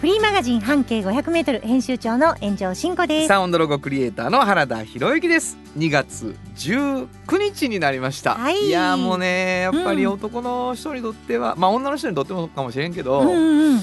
[0.00, 3.28] フリーマガジン半径500メートル編集長の炎上真子です。
[3.28, 5.58] サウンドロゴクリエイターの原田博之です。
[5.76, 7.06] 2月19
[7.38, 8.70] 日になりました、はい。
[8.70, 10.12] やーもうねやっぱりうん。
[10.12, 13.80] 男の人にとっては、まあ女の人にとってもかもしれんけど、うんうんうん、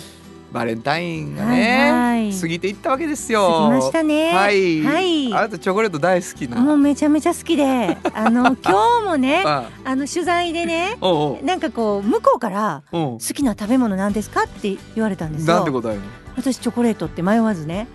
[0.51, 2.33] バレンタインがね、はいはい。
[2.33, 4.33] 過ぎていったわけです過よぎましたね。
[4.33, 5.33] はい、はい。
[5.33, 6.57] あなたチョコレート大好きな。
[6.57, 9.95] もうめちゃめちゃ好きで、 あの今日もね、ああ。
[9.95, 15.55] の取材でね、おうなんかこう向こうからおうおう好きな食べ物なんですかって言われたんですよ。
[15.55, 16.07] なんて答えるの？
[16.37, 17.87] 私チョコレートって迷わずね。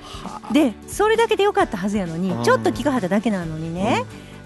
[0.52, 4.04] で、それだけでよかったはずやのにうん、ちょっと聞かはっただけなのにね、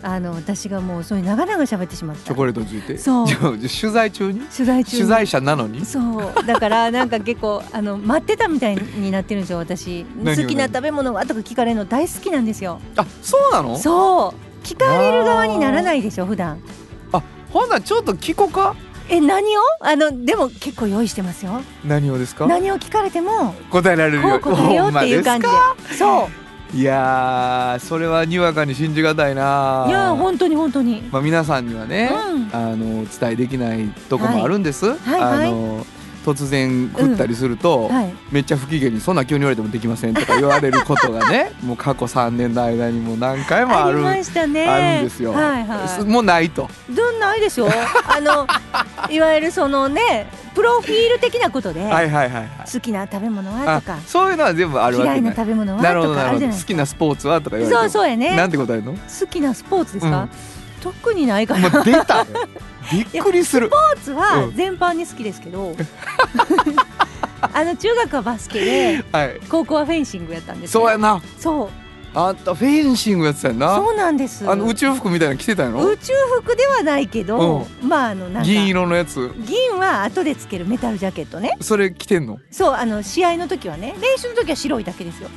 [0.09, 2.27] あの私がもうそういう長々喋ってしまった。
[2.27, 2.37] チョ。
[2.37, 2.97] コレートについて？
[2.97, 3.27] そう。
[3.27, 4.41] 取材中に？
[4.43, 4.99] 取材中に。
[4.99, 5.85] 取材者なのに？
[5.85, 6.45] そう。
[6.47, 10.05] だからなんか結構あの待ってたみたいになってるんですよ私。
[10.05, 12.81] 好きな食べ物はとか聞かれるの大好きなんですよ。
[12.97, 13.77] あそうなの？
[13.79, 14.65] そう。
[14.65, 16.61] 聞かれる側にならないでしょ普段。
[17.13, 18.77] あほんならちょっと聞こうか？
[19.09, 19.61] え何を？
[19.81, 21.63] あのでも結構用意してますよ。
[21.85, 22.47] 何をですか？
[22.47, 24.39] 何を聞かれても答えられるよ。
[24.39, 25.53] こう答えようっていう感じで。
[25.53, 26.46] そですか？
[26.75, 29.85] いやーそれはにわかに信じがたいな。
[29.87, 31.03] ういや本当に本当に。
[31.13, 32.51] まあ、皆さんにはね、うん。
[32.53, 35.49] あのお伝えできないとこもあるんです、はいはい。
[35.49, 35.87] あの
[36.25, 38.13] 突然振ったりすると、はい。
[38.33, 44.69] めっちゃ不機嫌にそんな急に言われてもできませんとか言われることがね もう過去3年の間にも何回もあるありましたね。
[44.69, 46.05] あるんですよ、はいはい。
[46.05, 46.69] もうないと。
[46.91, 48.47] どんないでしょあの
[49.09, 56.57] いわゆるそのねプロフィール的なことで、好きな食べ物はあとかそういうのは全部あるわ嫌いな食べ物はとかあるじゃない。
[56.57, 58.35] ですかきなスポーツはとか言われそうそうやね。
[58.35, 58.93] なんて答えるの？
[58.93, 60.31] も好きなスポーツですか、うん。
[60.81, 62.25] 特にないかな出た。
[62.25, 62.31] ね
[62.91, 63.69] びっくりする。
[63.69, 64.57] ポーツはうん。
[64.57, 65.77] 全般に好きですけど、
[67.53, 69.41] あの中学はバスケではい。
[69.51, 71.21] 高校はフェンシングやったんです、ね、そうやな。
[71.39, 71.86] そう
[72.19, 73.77] あんたフェンシングやってたよな。
[73.77, 74.49] そうなんです。
[74.49, 79.35] あの宇宙服みたいなの着てたやろ宇宙服ではないけど、まああのなんか銀色のやつ？
[79.37, 81.59] 銀は後でつけるメタルジャケットね。
[81.61, 82.39] それ着てんの？
[82.51, 85.29] そうあの試合の時はね練習の時は白いだけですよ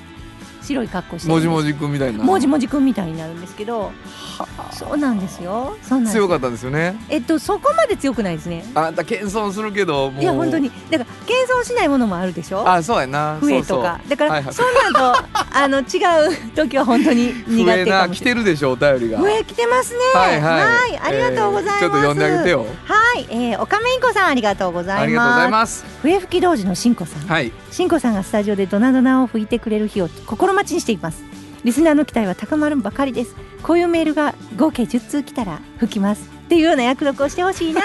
[0.69, 2.23] 白い格好してるもじもじくんみたいな。
[2.23, 3.91] もじもじくんみたいになるんですけど。
[4.37, 5.77] はそうなんですよ。
[5.81, 6.13] そうなんです。
[6.13, 6.95] 強かったんですよね。
[7.09, 8.63] えっとそこまで強くないですね。
[8.75, 10.21] あんた謙遜するけどもう。
[10.21, 10.71] いや本当に。
[10.89, 12.69] だから謙遜しないものもあるでしょ。
[12.69, 13.37] あそうやな。
[13.41, 13.99] 笛とか。
[14.07, 15.85] だから、そんなんと あの違う
[16.55, 18.33] 時は本当に苦笛な来手かもしれない。
[18.33, 19.19] てるでしょお便りが。
[19.19, 19.99] 笛来てますね。
[20.13, 20.99] はいはい。
[20.99, 22.65] ありがとうございます、えーちょっと呼んであげてよ。
[22.85, 25.03] はい、えー、岡めいんこさんありがとうございます。
[25.03, 25.85] ありがとうございます。
[26.01, 27.51] 笛吹き童子のしんこさん、はい。
[27.71, 31.23] しんこさんがスタジオでドナドナを吹いてくれる日を心待ちにしています。
[31.63, 33.35] リスナーの期待は高まるばかりです。
[33.63, 36.29] こういうメールが合計10通来たら吹きます。
[36.45, 37.81] っていうような役力をしてほしいな。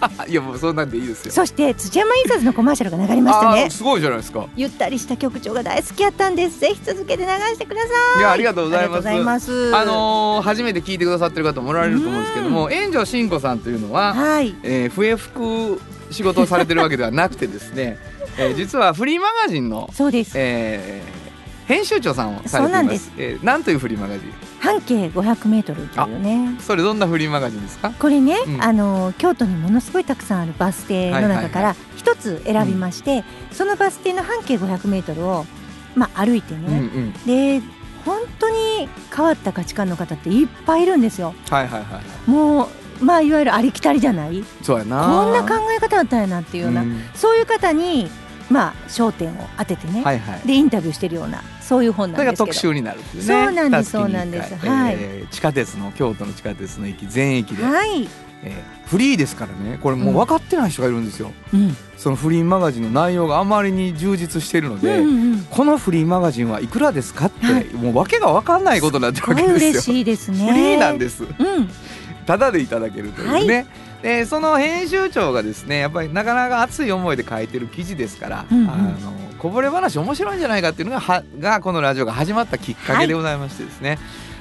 [0.00, 1.32] あ いやもうそんなんでいいですよ。
[1.32, 3.68] そして土山印刷のコマーシャルが流れましたね。
[3.70, 4.46] すごいじゃないですか。
[4.56, 6.60] ゆったりした曲調が大好きやったんです。
[6.60, 8.18] ぜひ続けて流してください。
[8.20, 9.08] いやありがとうございます。
[9.08, 9.76] ありがとうございます。
[9.76, 14.54] あのー初めて聞いてくださってる方もおられると思うんですけども炎上真子さんというのは、はい。
[14.62, 17.98] えー、笛吹く仕事をされてるわけではなくてですね、
[18.38, 20.32] えー、実はフリーマガジンの、そうです。
[20.36, 21.19] えー
[21.74, 23.22] 編集長さんをされていそうなんですます。
[23.22, 24.32] えーなんというフリーマガジン？
[24.60, 27.90] 半径500メートルというねそれどんなフリーマガジンですか？
[27.98, 35.46] これね、うんあの京都にものすごいたくさんあるバス停の中から一つ選びまして、そのバス停の半径500メートルを
[35.94, 37.12] まあ歩いてうんうね、ん。
[37.24, 37.62] で
[38.04, 42.30] 本当に変わった価値観の方っていっぱいいるんですよはいはいはい。
[42.30, 42.64] も
[43.00, 44.44] うまあいわゆるありきたりじゃない？
[44.62, 45.06] そうやな。
[45.06, 48.08] こんな考え方だったんやなっていうような、んそういう方に
[48.50, 50.40] まあ焦点を当ててね、はいはい。
[50.46, 53.26] でインタビューしてるようなそういう本なんですけど特集になるっていうね。
[53.28, 58.08] そうなんですそうなんですはいえー地下鉄の京都の地下鉄の駅全駅で、はい、
[58.42, 59.78] えーフリーですからね。
[59.80, 61.30] これもう分かってない人がいるんですよ。
[61.54, 64.98] うんそのフリーマガジンの内容があまりに充実しているので。
[64.98, 69.58] うんうんうんこのフリーマガジンはいくらですかって、はいもう訳が分かんないことになってるわけですよ。
[69.70, 71.22] 嬉しいですねフリーなんです。
[71.22, 71.68] うん
[72.26, 73.66] ただでいただけるというね。
[74.02, 83.98] でその編集長がですねやっぱりなかなか熱い思いで書いてる記事ですから、うんうんあのこぼれ話面白いんじゃないかっていうのがはがこのラジオが始まったきっかけでございましてですね、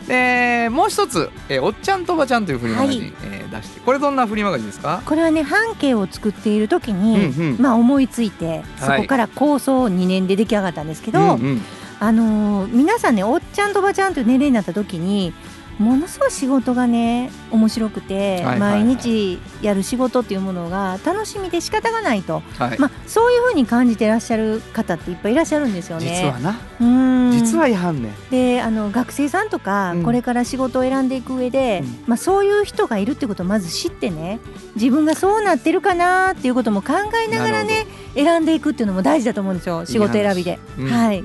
[0.08, 3.14] でもう一つ、えーおっちゃんとおばちゃん」というフリーマガジン、はい。
[3.24, 5.02] えー出してこれどんなフリーマガジンですか？
[5.06, 7.58] これはね半径を作っている時に、うんうん。
[7.60, 11.62] まあ思いついてそこから構想2年で出来上がったんですけど、うんうん。
[12.00, 15.34] あのー皆さんねおっちゃんとおばちゃんという年齢になった時に
[15.80, 22.80] ものすごい仕事がね面白くて、毎日やる仕事っていうものが楽しみで仕方がないと、はい。
[22.80, 26.22] まあ、そういうふうに感じてらっしゃる方っていっぱいいらっしゃるんですよね。
[26.22, 26.60] 実はな。
[26.80, 26.86] うー
[27.30, 27.32] ん。
[27.32, 28.14] 実実は違反ねん。
[28.30, 30.04] であの学生さんとか、うん。
[30.04, 32.04] これから仕事を選んでいく上で、うん。
[32.06, 34.40] まあ、そういう人がいるってことをまず知ってね。
[34.76, 36.94] 自分がそうなってるかなっていうことも考
[37.26, 39.86] えながらね選んでいくっていうのも大事だと思うんですよ。
[39.86, 40.60] 仕事選びで。
[40.78, 40.88] うん。
[40.90, 41.24] はい、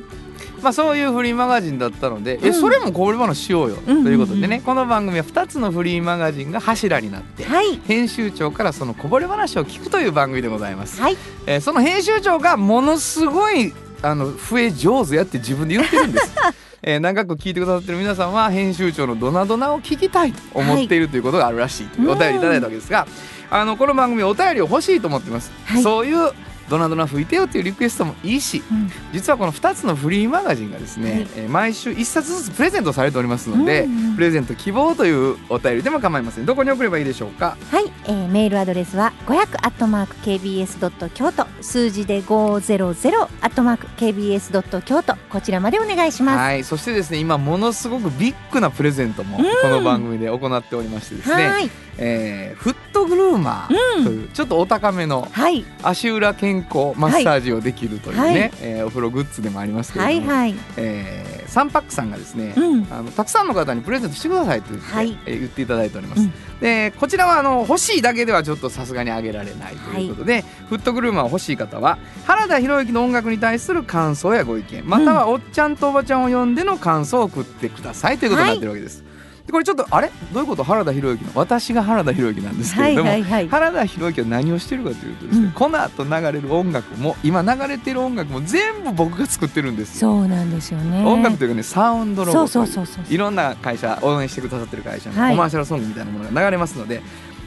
[0.64, 2.46] まあそういうフリーマガジンだったので、うん。
[2.46, 7.78] えそれもこぼれ話しようよ、うんということでね、うんこの番組は2つのフリーマガジンが柱になってはい。
[7.86, 11.16] 編集長からそのこぼれ話を聞くという番組でございます、はい。
[11.46, 13.72] えーその編集長がものすごい
[14.02, 16.32] あの増え上手やって自分で言ってるんです。
[16.82, 21.86] えー長く聞いてくださってる皆さんは編集長のドナドナを聞きたいと思っているということがあるらしい。
[21.88, 23.06] というお便りいただいたわけですが、
[23.50, 25.82] あのこの番組お便りを欲しいと思ってます、はい。
[25.82, 26.32] そういう
[26.68, 28.90] ドナドナ吹いてよっていうリクエストもいいしうん。
[29.12, 31.20] 実はこの2つのフリーマガジンがですね、はい。
[31.36, 36.46] えー毎週1冊ずつプレゼントされておりますので、うんうんプレゼント希望というお便りでも構いません。
[36.46, 37.56] どこに送ればいいでしょうか？
[37.72, 45.16] はい、えーメールアドレスは500アットマーク KBS ドット京都数字で500アットマーク KBS ドット京都。
[45.30, 46.38] こちらまでお願いします。
[46.38, 58.50] はいそしてですね今ものすごくビッグなプレゼントもこの番組で行っておりましてですね、はい、えーフットグルーマーというちょっとお高めのはい、足裏健康マッサージをできるというね、はい。
[58.60, 65.18] えーお風呂グッズでもありますけれども、はい、はい、えーサンパックさんがですね、うん、あのたくさんの方にプレゼントしてくださいと言って、はい。
[65.26, 66.22] えー言っていただいております。
[66.22, 66.32] うん。
[66.60, 79.02] でこちらはあの欲しいだけではちょっとさすがにあげられないということで、フットグルーマーを欲しい方は原田博之の音楽に対する感想やご意見またはおっちゃんとおばちゃんを呼んでの感想を送ってくださいということになってるわけです。
[79.02, 79.13] で
[79.50, 80.10] これちょっとあれ？
[80.32, 80.64] どういうこと？
[80.64, 81.30] 原田博之の？
[81.34, 85.52] 私が原田博之なんですけはい、れども、はい、はい、原田博之は何をしてるかというとですね、うん。
[85.52, 90.12] この後流れる音楽も今流れてる音楽も全部僕が作ってるんですよ。
[90.12, 91.04] そうなんですよね。
[91.04, 93.04] 音楽というかねサウンドロゴいううそうそうそう。
[93.08, 95.30] いろんな会社応援してくださってる会社のはい。
[95.32, 97.02] コマーシャルソングみたいなものが流れますので、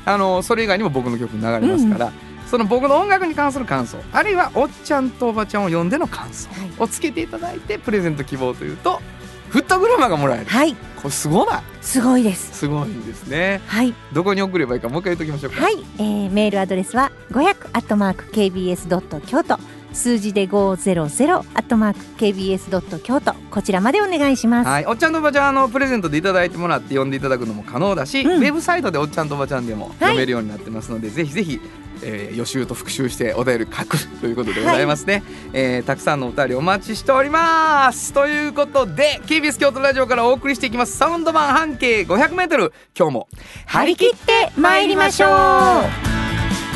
[0.05, 2.11] あのそれ以外にも僕の曲流れますから、
[2.45, 6.71] その僕の音楽に関する感想あるいはおっちゃんとおばちゃんを呼んでの感想はい。
[6.79, 9.01] をつけていただいてプレゼント希望というと
[9.49, 10.45] フットグルーマーがもらえる。
[10.45, 11.61] はい、これすごない？
[11.81, 12.57] すごいです。
[12.57, 13.61] すごいんですね。
[13.67, 19.57] はい、どこに送ればいいかもう一回言っておきましょうか、はい、えー、メールアドレスは500アットマーク KBS ドット京都
[19.93, 24.67] 数字で500アットマーク KBS ドット京都こちらまでお願いします。
[24.67, 28.41] はい、おっちゃんとおばちゃんあのプレゼントでいただいてもらって読んでいただくのも可能だし、うん。
[28.41, 31.59] ウェブサイトでおっちゃんとおばちゃんでも読めるようになってますので、ぜひぜひ、
[32.03, 35.23] えー予習と復習してお便り書くということでございますね、
[35.53, 38.13] えーたくさんのお便りお待ちしております。
[38.13, 40.97] ということで KBS 京都ラジオからお送りしていきます。
[40.97, 43.27] サウンド版半径 500m 今日も
[43.65, 45.29] 張り切って参りましょう。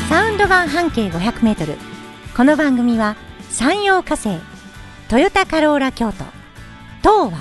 [0.08, 1.76] サウンド版半径500メートル。
[2.36, 3.16] この番組は
[3.50, 4.38] 山陽火星
[5.08, 6.24] トヨタカローラ京都
[7.02, 7.38] 東和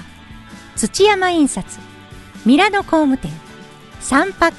[0.75, 1.79] 土山印刷
[2.45, 3.31] ミラノ工務店
[4.01, 4.57] サンパック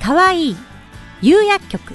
[0.00, 0.56] かわいい
[1.22, 1.94] 釉薬局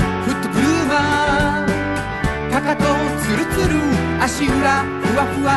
[0.91, 2.83] フットブルーマーかかと
[3.23, 3.79] ツルツル
[4.21, 5.49] 足裏ふわふわ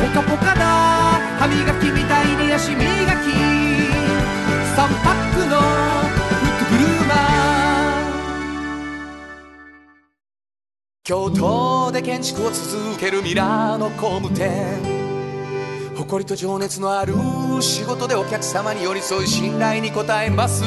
[0.00, 0.60] ポカポカだ。
[1.38, 2.84] 歯磨きみたいに足磨き。
[4.74, 5.62] 3パックのフ
[6.44, 7.18] ットブルーマー。
[11.04, 14.82] 京都で建築を続けるミラーの工務店。
[15.96, 17.14] 誇りと情熱のある
[17.60, 20.64] 仕事でお客様に寄り添い信頼に応えます。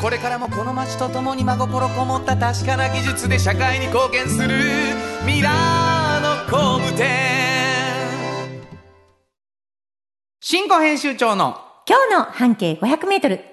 [0.00, 4.48] これからもこの街とともに真心こもった確かな技術で社会に貢献する
[5.26, 7.06] ミラーの工務店。
[10.40, 13.49] 新庫編集長の今日の半径500メートル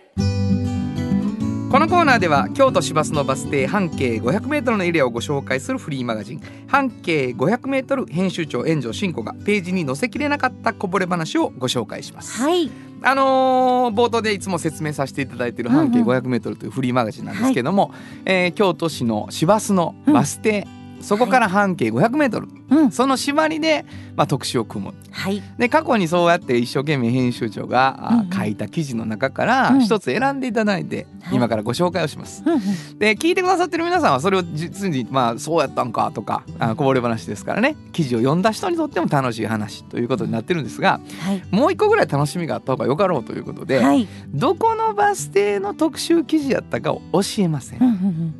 [1.71, 6.41] このコーナーでは京都市バスのバス停半径 500m のエリアをご紹介するフリーマガジン。
[6.67, 12.41] 半径 500m 編集長炎上真子がページに載せきれなかったこぼれ話をご紹介します。
[12.41, 12.71] はい。
[13.03, 16.17] あのー冒頭でいつも説明させていただいている半径うんうん。
[16.17, 17.93] 500m というフリーマガジンなんですけども、
[18.25, 20.65] えー京都市の市バスのバス停、
[21.01, 22.91] そこから半径 500m、うん。
[22.91, 23.85] その縛りで、
[24.15, 24.93] まあ、特集を組む。
[25.11, 25.41] はい。
[25.57, 28.29] で過去にそうやって一生懸命編集長が、あうんうん。
[28.29, 29.81] 書いた記事の中からうん。
[29.81, 31.35] 一つ選んでいただいて、はい。
[31.35, 32.43] 今からご紹介をします。
[32.45, 32.99] うんうん。
[32.99, 37.75] で聞いてくださってる皆さんはそれを実にまあそうやったんかとかあこぼれ話ですからね。
[37.93, 41.43] 記事を読んだ人にとっても楽しい話ということになってるんですがはい。
[41.51, 44.07] もう一個ぐらい楽しみがあった方がよかろうということで、はい。
[44.33, 47.81] どこのバス停の特集記事やったかを教えません。
[47.81, 48.35] うんうんうん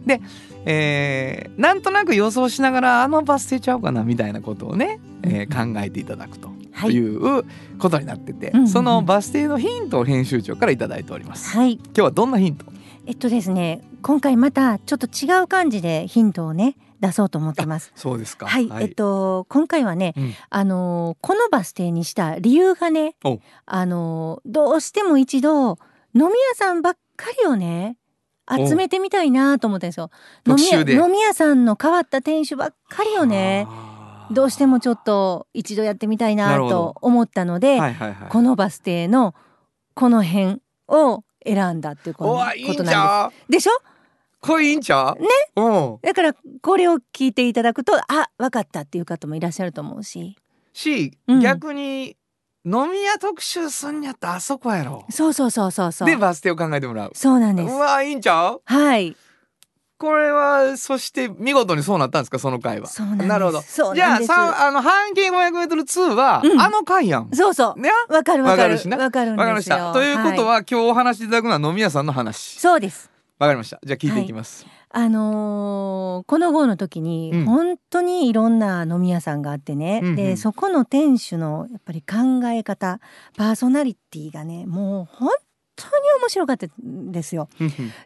[0.70, 6.92] えーなんとなく予想しながらあのバス停ちゃうかなみたいなことをね、えー考えていただくとはい。
[6.92, 7.44] という
[7.80, 8.68] ことになってて、うんうんうん。
[8.68, 11.58] そのバス停のヒントを編集長からいただいております。
[11.58, 11.74] はい。
[11.74, 12.66] 今日はどんなヒント？
[13.08, 17.92] えっとですね今回またちょっと違う感じでヒントをね出そうと思ってます。
[17.96, 18.48] そうですか。
[18.48, 20.34] はい、えっと今回はね、うん。
[20.50, 25.78] あのーこのバス停にした理由がねおあのーどうしても一度飲
[26.14, 27.98] み屋さんばっかりをね
[28.50, 30.10] 集めてみたいなと思ったんですよ。
[30.46, 30.64] 飲み
[30.94, 33.68] 飲み屋さんの変わった店主ばっかりをね。
[34.30, 38.30] どうしてもちょっと一度やってみたいなと思ったので、はいはいはい。
[38.30, 39.34] このバス停の
[39.94, 42.38] この辺を選んだっていうこお
[42.74, 43.60] となんです。
[43.60, 43.72] でしょ？
[44.42, 45.22] これいいんちゃう？
[45.22, 45.30] ね。
[45.56, 46.00] うん。
[46.02, 50.36] だからこれを聞いていただくとあ分かったっていう方もいらっしゃると思うし。
[50.74, 51.40] し、うん。
[51.40, 52.18] 逆に
[52.70, 55.06] 飲み屋特集すんやったらあそこやろ。
[55.10, 56.08] そうそうそうそうそう。
[56.10, 57.12] でバス停を考えてもらう。
[57.16, 57.74] そうなんです。
[57.74, 58.62] うわいいんちゃう？
[58.66, 59.16] はい。
[59.98, 63.28] これはそして見事にそうなったんですかその回はそうなんです。
[63.30, 63.62] なるほど。
[63.62, 67.30] そうじゃあさあの半径 500m2 は、うんあの回やん。
[67.34, 67.80] そうそう。
[67.80, 67.90] ね？
[68.10, 68.62] わかるわかる。
[68.64, 68.98] わかるしな？
[68.98, 69.42] わかるんですよ。
[69.42, 70.66] わかりましたということは、はい。
[70.70, 72.60] 今日お話しいただくのは飲み屋さんの話。
[72.60, 73.10] そうです。
[73.40, 73.80] わかりました。
[73.82, 83.00] じゃあ聞いていきます、あのーこの号の時に、うん本当にいろんな飲み屋さんがあってね、うんうんでそこの店主のやっぱり考え方
[83.38, 85.30] パーソナリティがねもう本
[85.76, 87.50] 当に面白かったんですよ。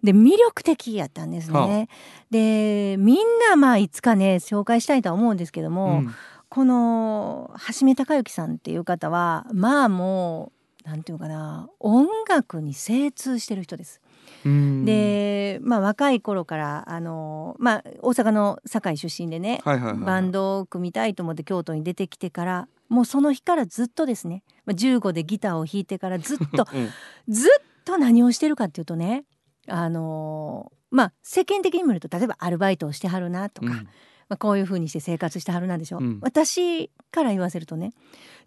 [0.04, 1.88] で魅力的やったんですはね。
[2.30, 3.18] でみん
[3.50, 6.04] なまあいつかね紹介したいとは思うんですけども、
[6.50, 10.52] この橋目隆之さんっていう方はまあも
[10.86, 14.01] うなんていうかな音楽に精通してる人です。
[14.46, 14.86] うん。
[14.86, 26.90] で、まあ、若い頃からあの、まあ、大阪の堺出身でね、バンドを組みたいと思って京都に出てきてからもうその日からずっとですねまあ15でギターを弾いてから ずっとうん。
[27.30, 29.24] ずっと何をしてるかっていうとね
[29.68, 33.88] あのまあ世間的に見ると例えばアルバイトをしてはるなとか、うん。
[34.30, 36.04] まあ、こういう風にして生活してはるなんでしょ、う。
[36.04, 36.20] ん。
[36.22, 37.92] 私から言わせるとね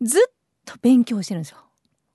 [0.02, 0.32] ずっ
[0.64, 1.58] と勉強してるんですよ。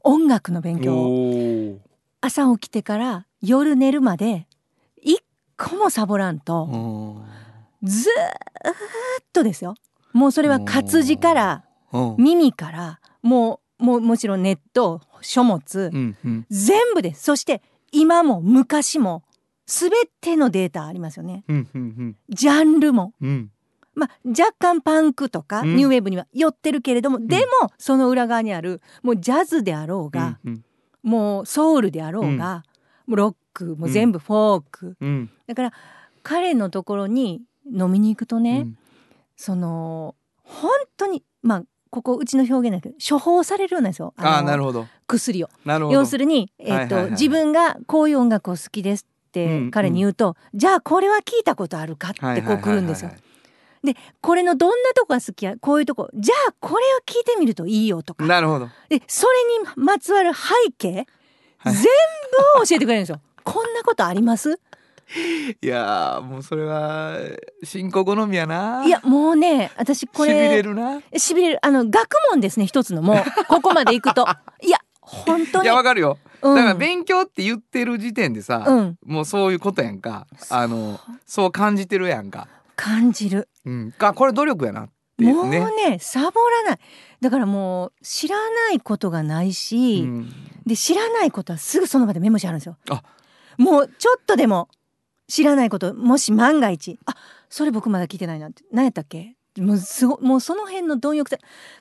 [0.03, 1.79] 音楽の勉強
[2.21, 4.47] 朝起きてから夜寝るまで
[5.01, 5.21] 一
[5.57, 6.63] 個もサボらんと
[7.83, 7.87] うん。
[7.87, 9.75] ずーっとですよ。
[10.11, 12.15] もうそれは活字からうん。
[12.17, 16.45] 耳からもうもうもちろんネット書物うんうん。
[16.49, 17.23] 全部です。
[17.23, 17.61] そして
[17.91, 19.23] 今も昔も
[19.65, 21.43] 全てのデータありますよね。
[21.47, 23.13] うんうんジャンルも。
[23.21, 23.51] うん。
[23.95, 25.75] まあ若干パンクとかうん。
[25.77, 30.63] ニューウェーブには寄ってるけれども、でもその裏側にあるもうジャズであろうが、うん
[31.03, 32.63] もうソウルであろうが、
[33.07, 35.29] もうロックもう全部フォーク、うん。
[35.47, 35.73] だから
[36.23, 37.41] 彼のところに
[37.71, 38.77] 飲みに行くとね、うん。
[39.35, 44.87] その本当にまあここうちの表現だけど処方されるようなんですよあなるほど。
[45.07, 45.49] 薬を。
[45.65, 45.97] なるほど。
[45.97, 47.11] 要するに、えっとはいはいはい。
[47.11, 53.11] 自分がこういう音楽を好きですってうん彼に言うと、じゃあこれは聞いたことあるかってこう来るんですよ。
[53.83, 55.55] でこれのどんなとこが好きや？
[55.59, 56.09] こういうとこ。
[56.13, 58.25] じゃあこれを聞いてみるといいよとか。
[58.25, 58.69] なるほど。
[58.89, 59.33] でそれ
[59.63, 61.07] にまつわる背景、
[61.57, 61.73] はい。
[61.73, 61.83] 全
[62.55, 63.21] 部を教えてくれるんですよ。
[63.43, 64.59] こんなことあります？
[65.61, 67.17] いやーもうそれは
[67.63, 68.83] 新興好みやな。
[68.85, 71.01] いやもうね私これしびれるな。
[71.17, 71.65] しびれる。
[71.65, 73.45] あの学問ですね一つのもう。
[73.47, 74.27] ここまで行くと。
[74.61, 75.63] いや本当に。
[75.63, 76.19] いやわかるよ。
[76.43, 76.55] うん。
[76.55, 78.97] だから勉強って言ってる時点でさ、うん。
[79.03, 80.27] もうそういうことやんか。
[80.51, 86.79] あのそう感じてるやんか、感じるうん、あこれ努力やなっていうもうねねサボらない。
[87.21, 90.33] だからもう知らないことがないし、うん。
[90.65, 92.77] で知らないことはすぐその場でメモしてあるんですよ。
[92.89, 93.03] あ。
[93.57, 94.69] もうちょっとでも
[95.27, 97.15] 知らないこともし万が一あ
[97.49, 98.63] それ僕まだ聞いてないなって。
[98.71, 99.35] 何やったっけ？
[99.57, 101.37] もうすごもうその辺の貪欲さ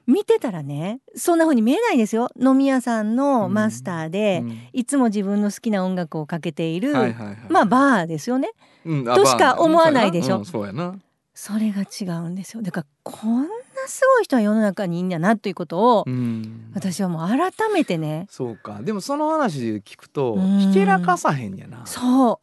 [0.06, 2.28] 見てたらねそんな風に見えないですよ。
[2.40, 4.58] 飲み屋さんのマスターで、うん。
[4.72, 8.50] いつも自分の好きな音楽をかけている、はいはいはいまあバーですよね。
[8.84, 9.08] うん。
[9.08, 10.38] あとしかまあ思わないでしょ。
[10.38, 10.98] うんそうやな
[11.40, 12.62] それが違うんですよ。
[12.62, 13.48] だからこんな
[13.86, 16.72] すごい人は世の中にいいんだなということを、うん。
[16.74, 18.80] 私はもう改めてねそうか。
[18.82, 20.58] でもその話で聞くとうん。
[20.58, 21.86] ひけらかさへんやな。
[21.86, 22.40] そ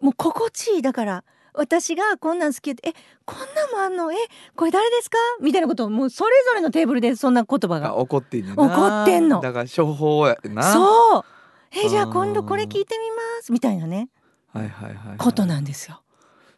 [0.00, 0.04] う。
[0.04, 0.82] もう心地いい。
[0.82, 2.92] だから私がこんなん好きでえ
[3.24, 4.12] こんなんもあんの？
[4.12, 4.16] え
[4.54, 5.18] これ誰ですか？
[5.42, 9.40] みたいなことをもうそれぞれのテーブルでそんな言葉あが怒ってん怒ってんの。
[9.40, 10.62] だから処方やな。
[10.72, 11.24] そう。
[11.72, 13.50] えじゃあ今度これ聞いてみます。
[13.52, 14.10] みたいなね。
[14.52, 15.18] はいはいはいはい。
[15.18, 16.02] ことなんですよ。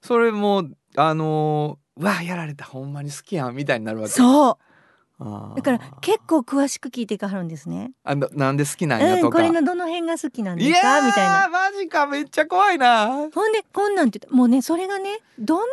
[0.02, 0.68] それも
[1.06, 4.12] あのーうわやられたほんまに好きやんみたいになるわけ。
[4.12, 4.56] そう。
[5.56, 7.90] だから結構詳しく聞いていかはるんですね。
[8.04, 11.04] あななんで好きなんやうんとか、これのどの辺が好きなんですか？
[11.04, 11.48] みたいな。
[11.48, 13.08] マジかめっちゃ怖いな。
[13.08, 15.64] ほんでこんなんってもうねそれがねどんな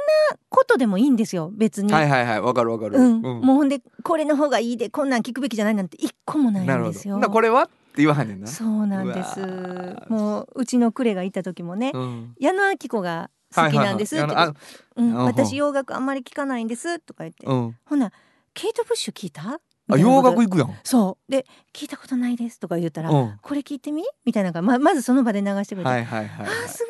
[0.50, 3.22] ことでもいいんですよ別に、はいはいはいわかるわかる、うん。
[3.22, 7.20] もうほんでこれの方がいいでこんなん聞くべきじゃないなんて一個もないんですよ。
[7.20, 8.48] なこれはって言わはんねんな。
[8.48, 9.42] そうなんです。
[9.42, 12.34] うもううちのクレがいた時もね、うん。
[12.40, 14.36] 矢野明子が好きなんですって、
[14.96, 17.76] 私洋楽あんまり聞かないんですとか言って、うん。
[17.86, 18.12] ほな
[18.54, 19.60] ケイト・ブッシュ聞いた？
[19.88, 20.74] あ洋楽行くやん。
[20.84, 21.32] そう。
[21.32, 23.40] で聞いたことないですとか言ったら、うん。
[23.42, 24.04] これ聞いてみ？
[24.26, 26.86] みたいなままずその場で流してくれて、はいはいはいあーす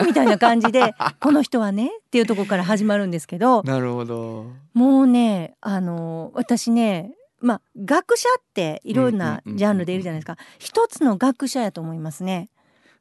[0.00, 0.08] ごい！
[0.08, 4.46] みたいな感じで この人はねっていうところから始まるんですけどなるほど。
[4.74, 10.36] もうねあの私ねまあ学者っていろんなジャンルでいるじゃないですか。
[10.58, 12.50] 一つの学者やと思いますね。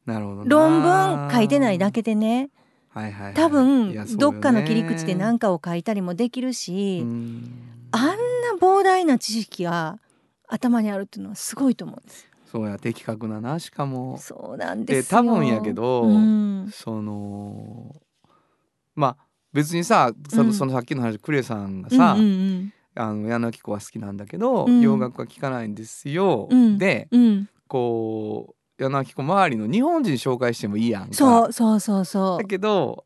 [0.06, 0.46] なるほどな。
[0.46, 2.50] 論文書いてないだけでね
[2.96, 3.34] はいはいはい。
[3.34, 4.06] 多分、ね。
[4.18, 7.52] どっかの切り口で何かを書いたりもできるし、うん。
[7.92, 8.16] あんな
[8.60, 10.00] 膨大な知識が
[10.48, 12.28] 頭にあるっていうのはすごいと思うんです。
[12.50, 14.18] そうや的確ななしかも。
[14.18, 15.22] そうなんですよ。
[15.22, 16.70] で多分やけどうん。
[16.72, 17.96] その
[18.96, 20.54] まあ別にさその,、うん。
[20.54, 24.80] そのさっきの話クレさんがさ、うんうんあの矢野明子は好きなんだけど、うん。
[24.80, 26.78] 洋楽は聴かないんですよ、うん。
[26.78, 27.50] でうんうん。
[27.68, 33.06] こう矢野明子周りの日本人紹介してもいいやんかそうそうそうそうだけど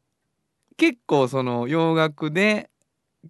[0.77, 2.69] 結構その洋楽で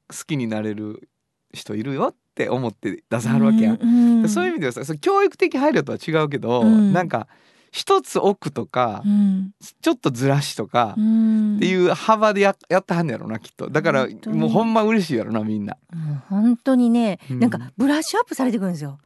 [0.08, 1.10] 好きになれる
[1.54, 3.84] 人いるよって思って出さはるわけやん。
[3.84, 7.28] んんそういう意味ではさそ教育的配慮とは違うけど、うんなんか
[7.72, 15.76] 一つ奥とか、うんちょっとずらしとか、うんっていう幅でややったはんねやろなきっとだからもうほんま嬉しいやろなみんな。
[15.94, 19.00] もう本当にね、うんなんかブラッシュアップされてくるんですよ。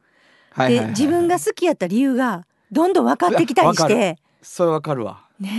[0.52, 4.18] はいはいはいで自分が好きやった理由がどんどん分かってきたりして。
[4.42, 5.24] それわかるわ。
[5.40, 5.50] ね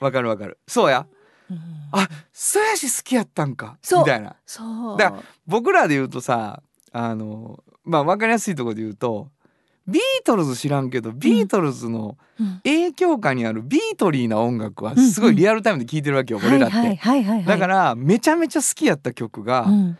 [0.00, 0.58] わかるわかる。
[0.66, 1.06] そうや。
[1.50, 1.58] え、うん。
[1.92, 3.78] あそうやし好きやったんか。
[3.90, 4.36] みたいな。
[4.44, 4.98] そう。
[4.98, 5.14] だ
[5.46, 6.62] 僕らで言うとさ
[6.92, 9.28] あのまあわかりやすいところで言うと
[9.86, 12.60] ビートルズ知らんけどビートルズのうん。
[12.64, 16.76] 影響下にあるビートリーな音楽はすごいリアルタイムで聴いてるわけよ、俺らって。
[16.76, 19.98] はいはいはいはいはい、だからめちゃめちゃ好きやった曲が、うん、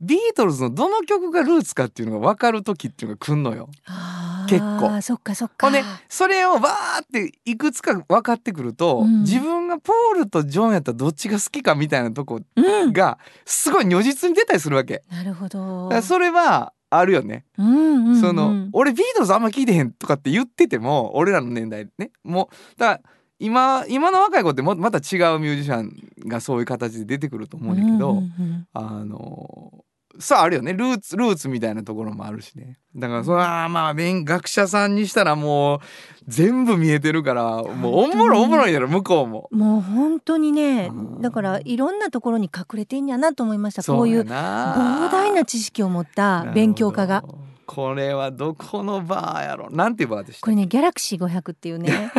[0.00, 3.68] ビートルズのどの曲がルーツかっていうのが分かる時っていうのが来んのよ。
[4.48, 5.00] 結構。
[5.02, 5.66] そっかそっか。
[5.66, 9.20] ほんでそれをわーっていくつか分かってくると、うん。
[9.22, 15.02] 自分がポールとジョンやったらどっちが好きかみたいなとこうん、がすごい如実に出たりするわけ。
[15.10, 15.90] なるほど。
[16.02, 17.44] それはあるよね。
[17.58, 22.10] うんうんうん、その俺ビートルズあんま聞いてへんとかって言ってても俺らの年代ね。
[22.24, 23.00] もうだから
[23.38, 28.68] 今今の若い子ってもまた違うミュージシャンがそういう形で出てくると思うんやけど、うんうんうん。
[28.72, 29.84] あの
[30.18, 30.72] さああるよね。
[30.72, 32.78] ルーツルーツみたいなところもあるしね。
[32.96, 35.80] だからそれはまあ勉学者さんにしたらもう
[36.26, 39.48] 全部見えてるからもうおもろおもろいやろ向こうも。
[39.52, 41.20] もう本当にねうん。
[41.20, 43.82] だからいろんなところに隠れてんやなと思いました。
[43.82, 45.08] こそういうな。
[45.08, 47.24] 膨大な知識を持った勉強家が
[47.72, 50.44] これはどこのバーやろなんていうバーでした？
[50.44, 52.10] これねギャラクシー500っていうね。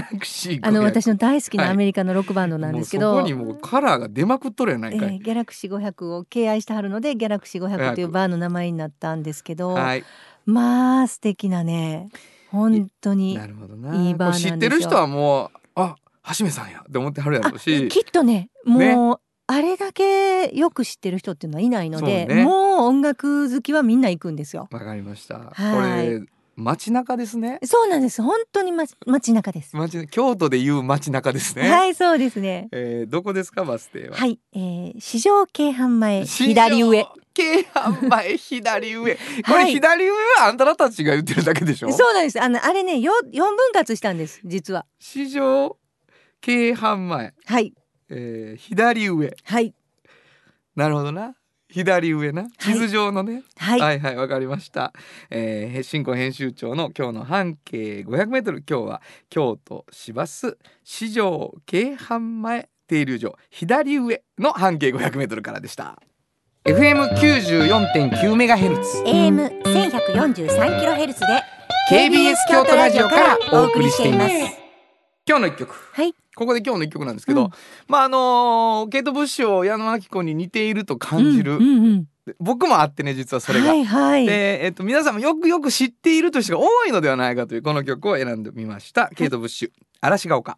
[0.61, 10.05] あの私の大好きなアメリカのロックバンドなんですけど、もうそこにもうカラーが出まくっとるやないかい、えーギャラクシー500を敬愛してはるのでギャラクシー500というバーの名前になったんですけど、はい。
[10.45, 12.09] まあ素敵なね
[12.49, 13.93] 本当になるほどな。
[13.95, 14.53] いいバーなんですよ。
[14.53, 17.89] 知ってる人はもうあはめさんやって思ってはるやろうし。
[17.89, 19.20] きっとねもう、
[19.51, 24.69] あれだけよく知ってる人っていうのはいないので、ねもう音楽好きはみんな行くんですよ。
[24.71, 26.21] わかりました、こはいれ
[26.55, 29.75] 街中ですねそうなんです本当にま街中です。
[29.75, 32.69] 街京都でいう街中ですね、はいそうですね。
[32.71, 37.05] えーどこですかバス停は、はい、えー、市場京阪前左上。
[37.33, 42.41] 京阪前 左上これはい左上はあんたたちが言ってるだけでしょ、そうなんです。
[42.41, 44.85] あのあれねよ四分割したんです実は。
[44.99, 45.77] 市場
[46.39, 47.73] 京阪前、はい
[48.11, 49.35] えー左上。
[49.43, 49.73] はい。
[50.75, 51.35] なるほどな。
[51.69, 52.47] 左上な。
[52.59, 54.93] 地図上のね、はい、はいはいわかりました、
[55.29, 63.37] えー、新婚編集長の今日の半径 500m 今日は京都市バス市場京阪前停留所。
[63.49, 65.97] 左上の半径 500m からでした。
[66.65, 69.01] FM94.9 メガヘルツ。
[69.05, 71.25] AM 千百四十三キロヘルツで
[71.89, 74.33] KBS 京都ラジオからお送りしています。
[75.25, 75.73] 今日の一曲。
[75.93, 77.49] はいここで今日の一曲なんですけど、うん。
[77.87, 82.05] まああのーケイト・ブッシュを矢野明子に似ていると感じる、うんうんうん
[82.39, 84.27] 僕もあってね実はそれが、はいはい。
[84.27, 89.69] で、えっと、皆さんもよくよく知っているという人が多いのではないかというこの曲を選んでみました、ケイト・ブッシュ
[90.01, 90.57] 嵐が丘。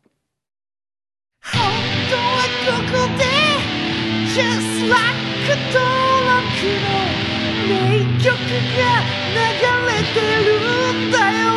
[1.41, 1.61] 本
[2.11, 2.21] 当は
[2.67, 3.23] ここで
[4.35, 5.01] Just like
[5.71, 5.83] 登
[6.27, 6.43] 録
[6.83, 7.23] の
[7.69, 7.73] 名
[8.19, 8.81] 曲が
[9.31, 9.39] 流
[9.87, 11.52] れてるんだよ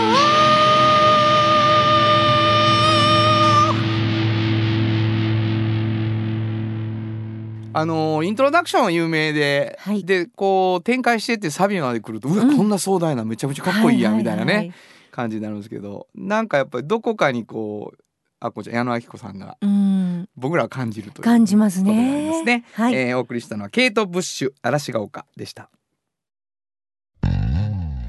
[7.79, 14.73] あのーイントロダクションは有名で、はいでこう展開してってサビまで来るとうわ、うんこんな壮大なめちゃめちゃかっこいいやんみたいなね、ははは
[15.11, 17.99] 感じになるんですけどなんかやっぱりどこかにこう
[18.41, 22.45] あこちら矢野明子さんがうん僕らは感じるという感じますことがありますね。
[22.45, 22.65] ね。
[22.73, 22.95] はい。
[22.95, 25.71] えーお送りしたのはケイト・ブッシュ嵐が丘でした。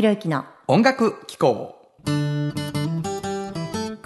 [0.00, 1.76] 原田博之の音楽機構。
[2.06, 2.12] こ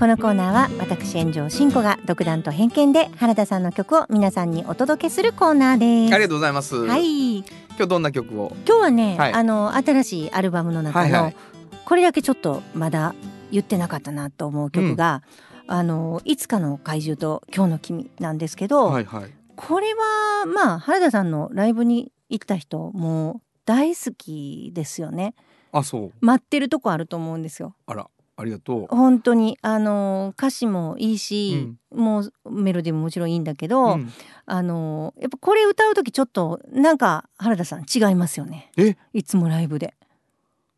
[0.08, 6.14] のコーナーは私炎上真子が独断と偏見で原田さんの曲を皆さんにお届けするコーナーです。
[6.14, 7.38] ありがとうございます、はい。
[7.38, 8.56] 今日どんな曲を？
[8.66, 9.32] 今日はね、はい。
[9.34, 11.36] あの新しいアルバムの中の、はいはい。
[11.84, 13.14] これだけちょっとまだ
[13.52, 15.22] 言ってなかったなと思う曲が、
[15.68, 19.30] あのいつかの怪獣と今日の君なんですけど、はいはい。
[19.54, 25.34] これはまあ原田さんのライブに行った人もう大好きですよね
[25.74, 26.12] あそう。
[26.20, 27.74] 待ってるとこあると思うんですよ。
[27.86, 29.58] あらありがと本当に。
[29.60, 34.12] あの歌詞もいいし、もうメロディーももちろんいいんだけう、ど、うん。
[34.46, 38.70] あのやっぱこれ歌う時ちょっとなんか原田さん違いますよね。
[38.76, 38.96] え？
[39.12, 39.94] いつもライブで。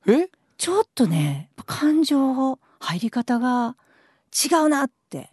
[0.06, 0.28] え？
[0.56, 3.76] ちょっとね感情入り方が
[4.32, 5.30] 違うなって。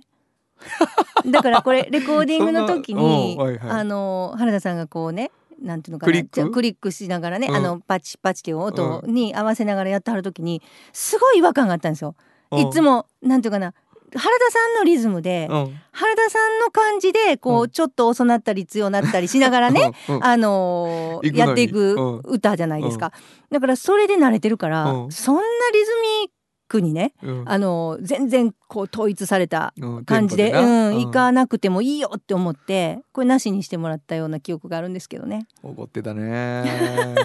[1.26, 3.70] だからこれレコーディングの時に、 はいはい。
[3.70, 5.32] あの原田さんがこうね
[5.64, 6.30] なんていうのかなクリック？
[6.34, 7.56] じゃあクリックしながらね、うん。
[7.56, 12.16] あのパチパチっていう音に合わせながらやってはる時にすごい違和感があったんですよ。
[12.52, 13.74] いつもなんていうかな
[14.16, 15.80] 原田さんのリズムで、うん。
[15.92, 17.70] 原田さんの感じでこう、うん。
[17.72, 20.16] ちょっと遅なったり強なったりしながらね、うん。
[20.18, 20.24] うん。
[20.24, 23.12] あのーやっていくうん歌じゃないですか、
[23.50, 25.12] だからそれで慣れてるから、うん。
[25.12, 25.42] そんな
[25.74, 25.92] リズ
[26.26, 26.32] ミ
[26.74, 27.44] ックにね、うん。
[27.46, 35.48] あのー全然こう統一されたうん感じでうん、行かなくてもいいよって思ってこれなしにしてもらったような記憶があるんですけどね。
[35.62, 36.64] 怒ってたね。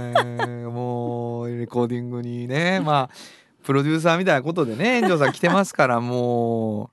[0.68, 3.10] もうレコーディングにねまあ
[3.62, 6.90] プロデューサーみたいなことでね炎上さん来てますから もう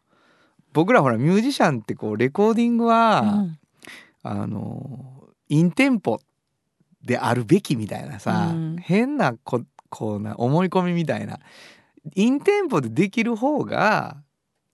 [0.74, 3.60] 僕らほらミュージシャンってこうレコーディングは、うん。
[4.28, 6.20] あのインテンポ
[7.04, 8.78] であるべきみたいなさ、うん。
[8.80, 11.40] 変なここうな思い込みみたいな
[12.14, 14.18] インテンポでできる方が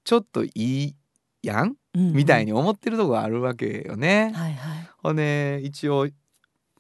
[0.04, 0.96] ちょっといい
[1.42, 1.76] やん？
[1.94, 4.32] うんみたいに思ってるとこがあるわけよね。
[4.34, 4.90] はいはい。
[5.04, 6.08] ほんで一応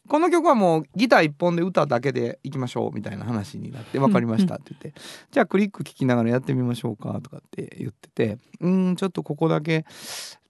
[0.07, 4.93] この曲はもうギター一本で歌だけでいきましょうみたいな話になって「分かりました」って言って
[5.31, 9.85] 「じゃあクリック聴きながらやってみましょうか」とかって言ってて「うーんちょっとここだけ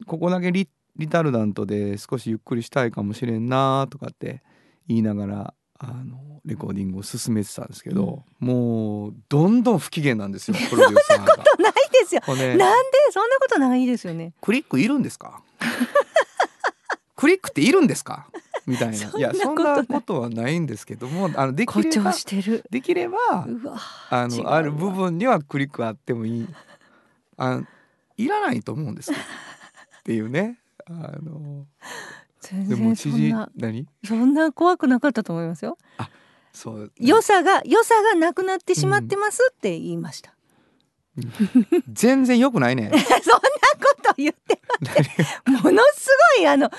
[0.08, 4.42] ここだけリリタルダントで少しゆっくりしたいかもしれんな」とかって
[4.88, 11.36] 言いながらあのレコーディングを進めてたんですけど、もうどんどん不機嫌なんですよプロデューサーが。
[11.60, 12.22] ないですよ。
[12.26, 14.34] ほんでなんでそんなことないですよね。
[14.42, 15.42] クリックいるんですか？
[17.16, 18.28] クリックっているんですか？
[18.68, 22.64] みたいなそんないやそんことなことはないんですけどもあのできればしてる。
[22.70, 23.18] できれば。
[24.10, 26.48] あのある部分にはクリックあってもいい
[27.38, 27.62] あ
[28.18, 29.18] いらないと思うんですよ
[30.00, 30.92] っていうねあ
[31.24, 31.66] の
[32.21, 32.21] 全
[32.68, 33.88] でも知事んな何？
[34.04, 35.78] そんな怖くなかったと思いますよ。
[36.54, 36.92] そう。
[37.00, 40.34] 良さが良さがなくなってしまってますって言いました。
[41.92, 42.90] 全然良くないね。
[42.96, 43.42] そんなこ
[44.02, 44.60] と言って
[45.46, 46.72] ものすごいあの違う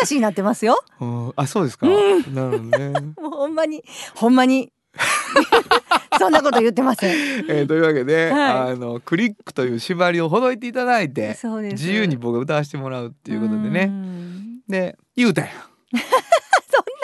[0.00, 0.82] 話になってますよ。
[1.00, 1.32] うん。
[1.36, 2.34] あそうですか、うん。
[2.34, 4.72] なるほどね、 もうほんまにほんまに
[6.18, 7.44] そんなこと言ってません。
[7.48, 8.72] えーというわけで、はい。
[8.72, 11.36] あのクリックという縛りをほどいていただいて
[11.72, 14.60] 自由に僕が歌わせてもらうっていうことでうねん。
[14.68, 15.50] で言うたやん。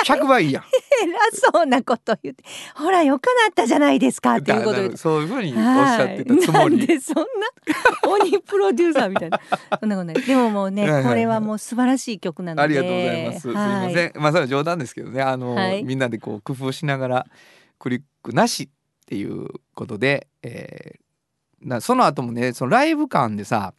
[0.04, 0.64] 100倍いいやん。
[1.02, 2.44] 偉そうなこと言って。
[2.74, 7.24] ほらよくなったじゃないですかっていうことそういうふうにおっしゃってたつもり、でそんな
[8.08, 9.40] 鬼プロデューサーみたいな。
[9.78, 10.22] そんなことない。
[10.22, 12.62] でももうねこれはもう素晴らしい曲なので。
[12.62, 13.40] ありがとうございます。
[13.40, 14.12] すいません。
[14.16, 15.22] まあそれは冗談ですけどね。
[15.22, 15.84] あの、はい。
[15.84, 17.26] みんなでこう工夫しながら
[17.80, 21.00] クリックなしっていうことで、えー
[21.62, 23.74] なその後もねそのライブ感でさ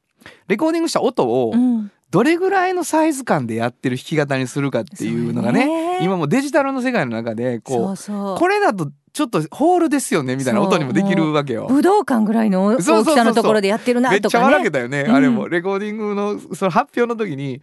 [0.48, 1.92] レコーディングした音をうん。
[2.12, 5.66] どれぐらいのサイズ感でやってる弾き語りにするかっていうのがね
[6.00, 6.04] ね。
[6.04, 8.36] 今もうデジタルの世界の中でこそうそう。
[8.36, 11.68] うこれだとちょっとホールですよねみたいな音にもできるわけよ。
[11.70, 15.48] 武道館ぐらいの大きさのところでやってるなめっちゃとかね笑けたよね、うんあれも。
[15.48, 17.62] レコーディングのその発表の時に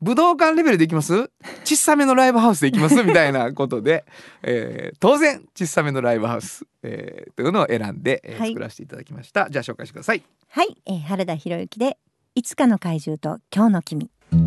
[0.00, 1.30] 武道館レベルでいきます？
[1.64, 3.02] 小さめのライブハウスでいきます？
[3.02, 4.04] みたいなことで、
[4.42, 8.48] えー当然小さめのライブハウス、えーというのを選んで、えーはい。
[8.50, 9.48] 作らせていただきました。
[9.50, 10.22] じゃあ紹介してください。
[10.48, 11.98] はい、えー、原田博之で
[12.34, 14.10] いつかの怪獣と今日の君。
[14.30, 14.44] 僕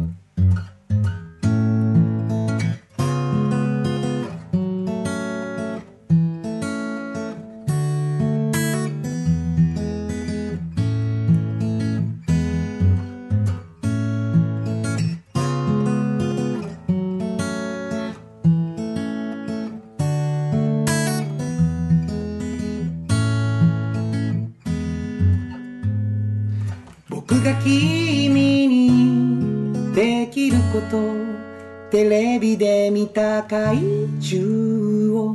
[31.97, 33.79] テレビで見た怪
[34.21, 35.33] 獣を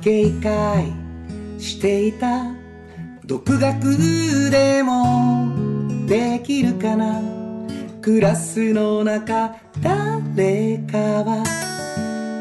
[0.00, 0.92] 警戒
[1.56, 2.46] していた
[3.24, 5.54] 独学でも
[6.08, 7.22] できるかな？
[8.02, 11.44] クラスの中誰かは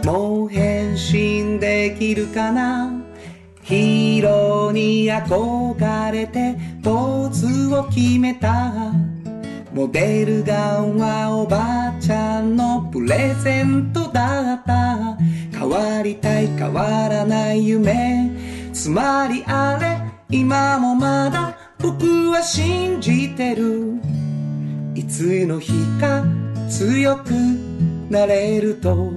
[0.04, 2.91] もう変身できるかな？
[3.62, 8.73] ヒーローに憧れてポーズを決めた。
[9.79, 15.15] モデルガンはおばあちゃんのプレゼントだった。
[15.57, 18.29] 変わりたい変わらない夢。
[18.73, 20.01] つまりあれ
[20.37, 24.01] 今もまだ僕は信じてる。
[24.95, 26.25] いつの日か
[26.69, 27.31] 強く
[28.09, 29.13] なれると。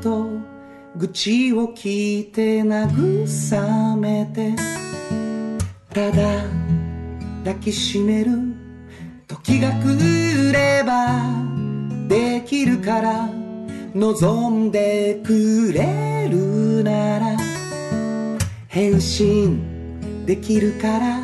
[0.00, 0.26] と
[0.96, 4.54] 愚痴を聞いて慰めて。
[5.92, 6.44] ただ
[7.44, 8.32] 抱きしめる。
[9.26, 11.22] 時が来れば
[12.08, 13.28] できるから。
[13.94, 17.36] 望んでくれるなら。
[18.68, 19.58] 変身
[20.26, 21.20] できるから。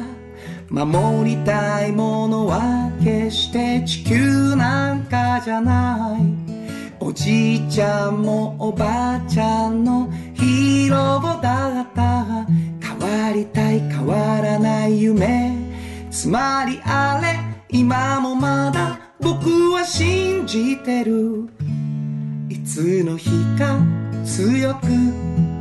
[0.71, 6.44] 守りたいものは決して地球なんかじゃない。
[7.07, 12.47] おじいちゃんもおばあちゃんのヒーローだった。
[12.81, 15.53] 変わりたい変わらない夢。
[16.11, 17.39] つまりあれ
[17.69, 21.51] 今もまだ僕は信じてる。
[22.49, 23.79] いつの日か
[24.25, 24.87] 強く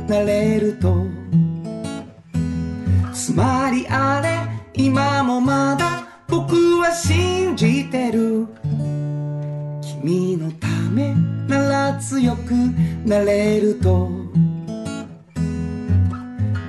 [0.08, 1.04] なれると。
[3.12, 8.48] つまりあれ今もまだ僕は信じてる。
[10.04, 11.14] 君のため
[11.48, 12.52] なら強く
[13.06, 14.10] なれると。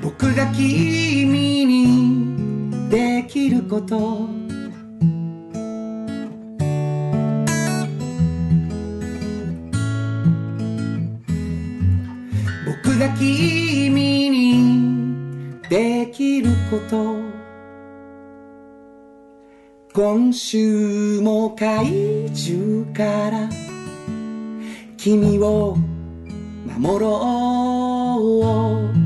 [0.02, 4.30] 僕が君にできること。
[12.66, 17.35] 僕が君にできること。
[19.96, 21.86] 今週も怪
[22.36, 23.50] 獣から
[24.98, 25.78] 君を
[26.66, 29.05] 守ろう。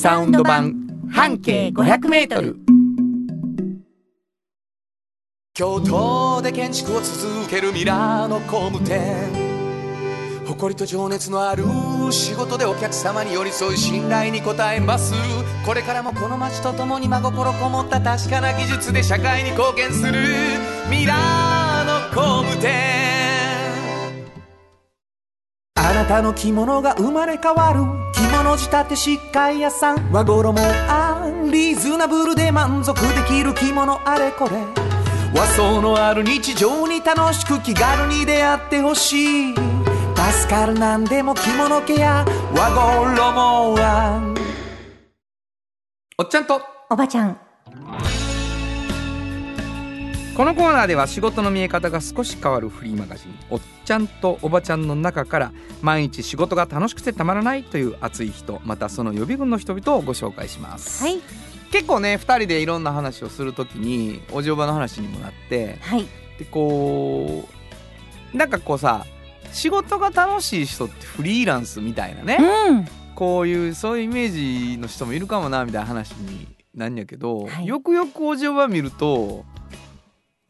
[0.00, 2.56] サウンド版半径500メートル。
[5.52, 9.28] 京都で建築を続けるミラーの工務店。
[10.46, 11.64] 誇りと情熱のある
[12.10, 15.12] 仕事でお客様に寄り添い信頼に応えます。
[15.66, 20.14] これからもこの街とともに真心こもった確かな技術で社会に貢献する。
[20.90, 22.99] ミラーの工務店。
[26.10, 27.82] あなたの着物が生まれ変わる。
[28.12, 30.10] 着物仕立て疾患屋さん。
[30.10, 34.56] 和衣あんリーズナブルで満足できる着物あれこれ。
[35.32, 39.54] 和装のある日常に楽しく気軽に出会ってほしい。
[39.54, 42.24] 助かるなんでも着物ケア。
[42.56, 44.34] 和衣あん。
[46.18, 46.60] おっちゃんと。
[46.90, 47.38] おばちゃん。
[50.36, 61.18] このコーナーでは仕事の見え方が少し変わるフリーマガジン「おっちゃんとおばちゃん」の中から毎日仕事が楽しくてたまらないという熱い人またその予備軍の人々をご紹介します、はい。
[61.72, 66.06] 結構ね2人でいろんな話をするときにお嬢場の話にもなってはい。
[66.38, 67.48] でこ
[68.32, 69.04] うなんかこうさ
[69.50, 72.86] 仕事が楽しい人ってフリーランスみたいなね、うん。
[73.16, 77.66] こういうそういうイメージの人もいるかもなみたいな話になんやけど、はい。
[77.66, 79.44] よくよくお嬢場見ると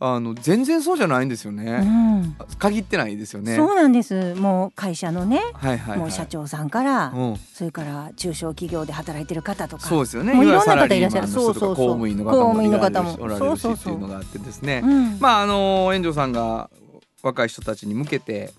[0.02, 2.34] あの全然そうじゃないんですようね、ん。
[2.58, 3.54] 限ってないですよね。
[3.54, 4.34] そうなんです。
[4.34, 7.36] もう会社のねはいはい、はい、もう社長さんからうん。
[7.52, 9.86] それから中小企業で働いてる方とか。
[9.86, 10.32] そうですよね。
[10.32, 11.28] もういろんな方いらっしゃる。
[11.28, 11.76] そうそうそう。
[11.76, 15.18] 公務員の方公もおられるしっていうのがあってですね、うん。
[15.20, 16.70] まああの園長さんが
[17.22, 18.54] 若い人たちに向けて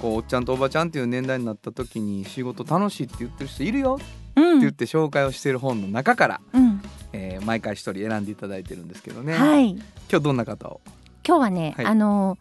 [0.00, 6.82] こうおっちゃんとおばちゃんっていう年代になった時に仕事楽しいって言ってる人いるよってうん言って紹介をしている本の中から、うん
[7.18, 9.70] えー毎回一人選んでいただいてるんですけどね、はい。
[9.70, 10.80] 今日どんな方を？
[11.26, 11.86] 今日はね、はい。
[11.86, 12.36] あの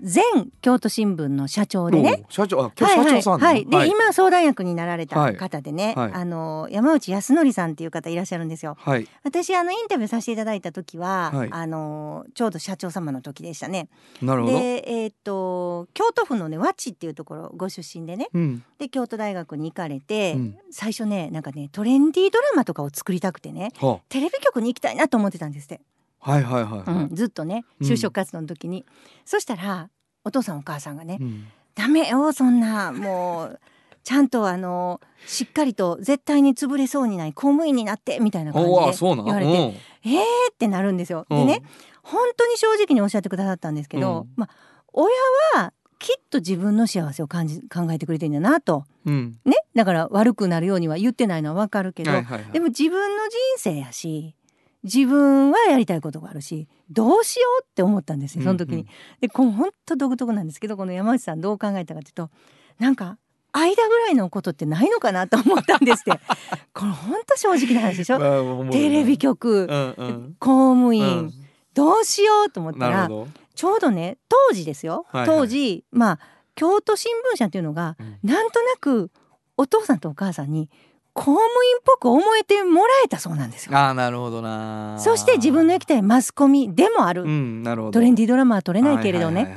[0.00, 0.22] 前
[0.60, 2.24] 京都新聞の社長でね。
[2.28, 3.88] お社長あ社長さんはいはい、はい。
[3.88, 5.36] で、今相談役になられたはい。
[5.36, 6.12] 方でね、はい。
[6.12, 8.76] あの山内康則さんっていう方いらっしゃるんですよ。
[8.78, 9.08] はい。
[9.24, 11.48] 私あのインタビューさせていただいた時は、はい。
[11.50, 13.88] あのちょうど社長様の時でしたね。
[14.22, 18.28] なるほど、でえっ、と京都府のね和知っていうところご出身でね。
[18.32, 18.64] うん。
[18.78, 20.58] で京都大学に行かれて、うん。
[20.70, 25.80] 最初ねなんかねトレンディードラマとかを作りたくてねはテレビ局に行きたいなと思ってたんですって、
[26.20, 27.86] はいはいはいはい、うんずっとねうん。
[27.86, 28.84] 就職活動の時に、
[29.24, 29.90] そしたら
[30.24, 31.46] お父さんお母さんがね、うん。
[31.74, 32.92] ダメよそんな。
[32.92, 33.60] もう
[34.02, 40.20] ちゃんとあのしっかりと絶対に潰れそうにない公務員になってみたいな感じで言われてえー
[40.52, 41.26] ってなるんですよ。
[41.28, 41.38] うん。
[41.38, 41.62] でね
[42.02, 44.28] 本当に正直におっしゃってくださったんですけど、うん。
[44.36, 44.50] まあ
[44.92, 45.08] 親
[45.54, 48.84] はきっと自分の幸せを感じ考えてくれてんだなと。
[49.04, 49.38] うん、うん。
[49.44, 49.56] ね？
[49.74, 52.52] だから悪くなるようには言ってないのはわかるけど、はいはいはい。
[52.52, 54.34] でも自分の人生やし
[54.84, 58.74] 自分はやりたいことがあるしどうしようって思ったんですよその時に。
[58.74, 58.80] うん。
[58.80, 58.86] うん
[59.20, 62.30] でこの本当独特なんですけどこの山内さんどう考えたかというと
[62.78, 63.18] なんか
[63.52, 66.12] 間ぐらいのことってないのかなと思ったんですって。
[66.74, 68.18] これ本当正直な話でしょ？
[68.20, 70.36] まあテレビ局、うんうん。
[70.38, 71.32] 公務員、うん。
[71.74, 73.08] どうしようと思ったら
[73.54, 75.38] ちょうどね当時ですよ、はいはい。
[75.38, 76.18] 当時まあ
[76.54, 78.18] 京都新聞社っていうのが、うん。
[78.22, 79.10] なんとなく
[79.56, 80.70] お父さんとお母さんに
[81.18, 81.46] 公務員
[81.78, 83.76] っぽく思えてもらえたそうなんですよ。
[83.76, 87.94] ああなるほどなそして自分の行きたいマスコミでもある、うんなるほど。
[87.94, 89.52] トレンディードラマは撮れないけれどね、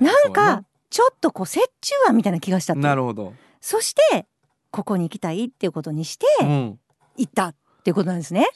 [0.00, 4.26] なんかちょっとこう折衷案みたいな気がしたななるほど、そして
[4.70, 6.78] ここに行きたいっていうことにしてうん、
[7.16, 8.46] 行ったっていうことなんですね。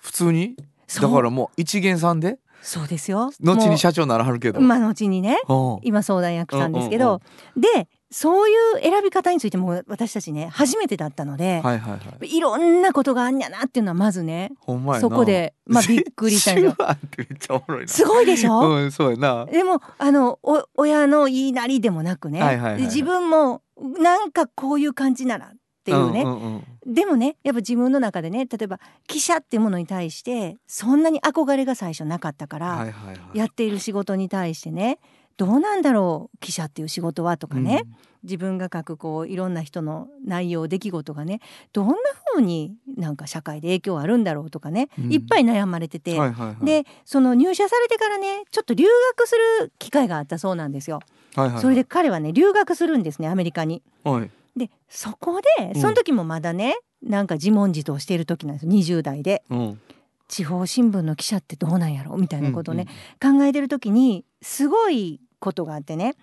[0.00, 0.56] 普通に？
[1.00, 2.38] だからもう一元さんで？
[2.60, 3.30] そうですよ。
[3.42, 5.38] 後に社長にならはるけど、まあ後にね。
[5.48, 5.78] うん。
[5.82, 7.20] 今相談役さんですけど、
[7.56, 12.36] でそういう選び方についても私たちね初めてだったので、はいはいはい。
[12.36, 15.00] い、ろんなことがあんやなっていうのはまずねほんまやな。
[15.00, 19.46] そこでまあ びっくりしたんですごいでしょ、うんそうやな。
[19.46, 23.62] でもあのお親の言いなりでもなくね、はいはいはいで自分も
[23.98, 25.50] なんかこういう感じならっ
[25.82, 26.94] ていうね、んんうん。
[26.94, 33.38] でもねやっぱ自分の中でね例えば記者っていうものに対してそんなに憧れが最初なかったから、はいはいはい。
[33.38, 35.00] やっている仕事に対してね
[35.36, 37.84] どうなんだろう記者っていう仕事はとかね、
[38.22, 41.40] 自分が書くこういろんな人の内容出来事がね。
[41.72, 41.94] どんな
[42.32, 45.12] 風になんか社会で影響あるんだろうとかね、うん。
[45.12, 46.64] いっぱい悩まれてうて、んはいはいはい。
[46.64, 48.86] でその入社されてからねちょっと留
[49.18, 51.00] 学する機会があったそうなんですよ。
[51.34, 51.62] はいはいはい。
[51.62, 53.82] それで彼はね留学するんですねアメリカに。
[54.04, 54.30] はい。
[54.56, 55.80] でそこでうん。
[55.80, 58.72] その時もまだね、なんか自問自答している時なんですよ。
[58.72, 59.42] 20代で。
[59.50, 59.80] うん。
[60.26, 62.86] 地方新聞の記者ってどうなんやろみたいなことをね、
[63.22, 66.16] 考えてる時にすごいことがあってね。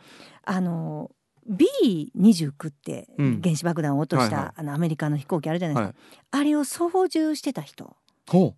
[0.43, 1.11] あの
[1.49, 3.41] B29 ってうん。
[3.41, 4.53] 原子爆弾を落とした、はいはい。
[4.57, 5.95] あのアメリカの飛行機あるじゃないですか、はい
[6.33, 7.95] あれを操縦してた人
[8.29, 8.55] ほ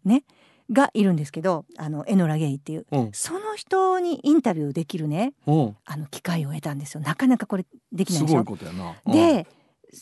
[0.72, 2.86] がいるんですけどあのエノラ・ゲイっていう。
[2.92, 3.02] うう。
[3.06, 5.34] んその人にインタビューできるね。
[5.46, 5.52] う。
[5.52, 7.02] んあの機会を得たんですよ。
[7.02, 8.44] なかなかこれできないでしょ。
[8.44, 8.66] こと
[9.12, 9.48] で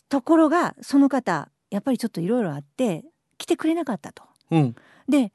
[0.10, 3.04] ところがその方やっぱりちょっといろいろあって
[3.38, 4.24] 来てくれなかったと。
[4.52, 4.76] うん。
[5.08, 5.32] で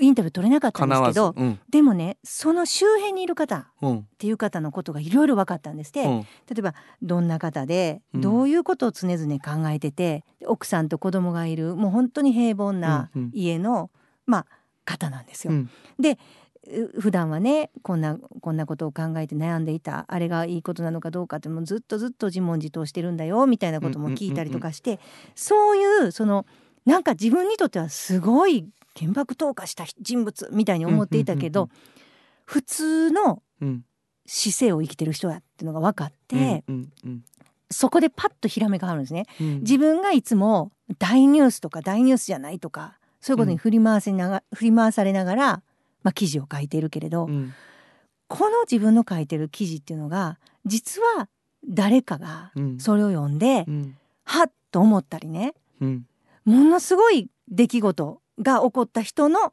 [0.00, 1.60] インタビュー取れなかったんですけどうん。
[1.68, 4.08] でもねその周辺にいる方っうん。
[4.18, 6.20] ていう方のことがいろいろ分かったんですって、うん。
[6.20, 6.26] 例
[6.58, 8.20] えばどんな方でうん。
[8.20, 13.30] どういうことを常々考えてて、奥さんと子供がいるもう本当に平凡なうんうん。
[13.34, 13.90] 家の、
[14.26, 14.46] まあ
[14.84, 15.52] 方なんですよ。
[15.52, 15.70] うん。
[15.98, 16.18] で
[16.68, 25.00] う普段はねこんなこんなことを考えて悩んでいたあれがいいことなのかどうかってもうずっとずっと自問自答してるんだよみたいなことも聞いたりとかして、
[25.34, 26.46] そういうその
[26.84, 28.68] なんか自分にとってはすごい
[28.98, 31.68] 原爆投下した人物みたいに思っていたけど、うん
[32.44, 33.84] 普通のうん。
[34.24, 37.24] 姿勢を生きてる人やっていうのが分かって、うんうん
[37.70, 39.24] そこでパッとひらめがあるんですね。
[39.40, 39.60] うん。
[39.60, 45.62] 自分がいつも大ニュースとか大ニュースじゃないとかそういうことに振り回せなが、振り回されながら、
[46.02, 47.54] まあ、記事を書いているけれど、うん。
[48.28, 51.28] この自分の書いてる記事っていうのが実は
[51.66, 52.78] 誰かがうん。
[52.78, 53.96] それを読んで、うん。
[54.24, 55.54] はっと思ったりね。
[55.80, 56.06] うん。
[56.44, 59.52] ものすごい出来事が起こった人の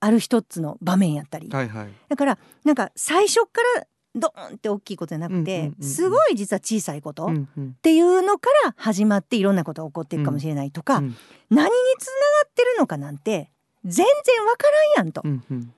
[0.00, 1.88] ある一つの場面やったり、はいはい。
[2.08, 5.88] だからなんか最初からドーンって大きいことじゃなくて、うんうんうんうん。
[5.88, 7.74] すごい実は小さいことっうんうん。
[7.74, 11.16] ていうのから始まっていろんなことが起こっていくかもしれないとか、うん
[11.50, 12.12] 何につな
[12.44, 13.50] がってるのかなんて
[13.84, 14.06] 全然
[14.46, 15.20] わからんやんと。
[15.24, 15.74] うんうん。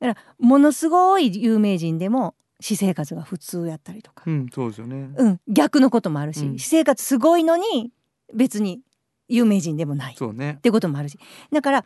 [0.00, 5.10] だからものすごい有名人でも私生活が普通やったりとか、うんそうですよね。
[5.16, 6.58] うん、逆のこともあるし、うん。
[6.58, 7.90] 私生活すごいのに
[8.34, 8.80] 別に
[9.28, 10.14] 有名人でもない。
[10.14, 11.18] ってこともあるし。
[11.52, 11.84] だから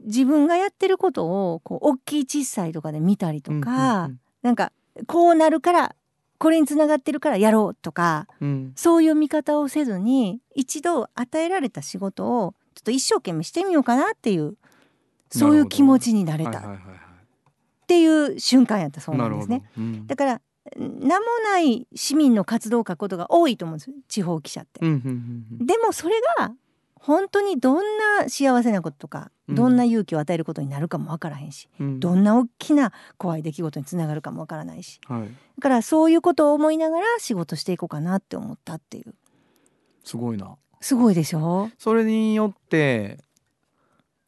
[0.00, 4.10] 自分がやってることをこう大きい小さいとかで見たりとか、
[4.42, 4.72] なんか
[5.06, 5.96] こうなるから
[6.38, 8.48] これにつながってるからやろうとかうん。
[8.48, 14.56] うんそういう見方をせずに一度与えられた仕事をちょっと一生懸命してみようかなっていう
[15.30, 16.60] そういう気持ちになれた。
[16.60, 16.62] っ
[17.86, 19.62] ていう瞬間やったそういなんですね。
[19.78, 20.06] うん。
[20.06, 20.40] だから
[20.76, 24.80] 名もない市民の活動を書くことが多いと思うんです地方記者って。
[24.82, 25.66] うんうんうんうん。
[25.66, 26.52] でもそれが
[27.06, 27.76] 本当にどん
[28.20, 29.54] な幸せなこととか、うん。
[29.54, 32.00] どんな勇気を与えることになるかもわからへんしうん。
[32.00, 35.00] どんな大きな怖い出来事につながるかもわからないし。
[35.06, 35.22] はい。
[35.22, 35.28] だ
[35.62, 39.14] からそういうことを思いながら仕事していこうかなって思ったっていう。
[40.02, 40.56] すごいな。
[40.80, 41.70] すごいでしょ？
[41.78, 43.18] それによって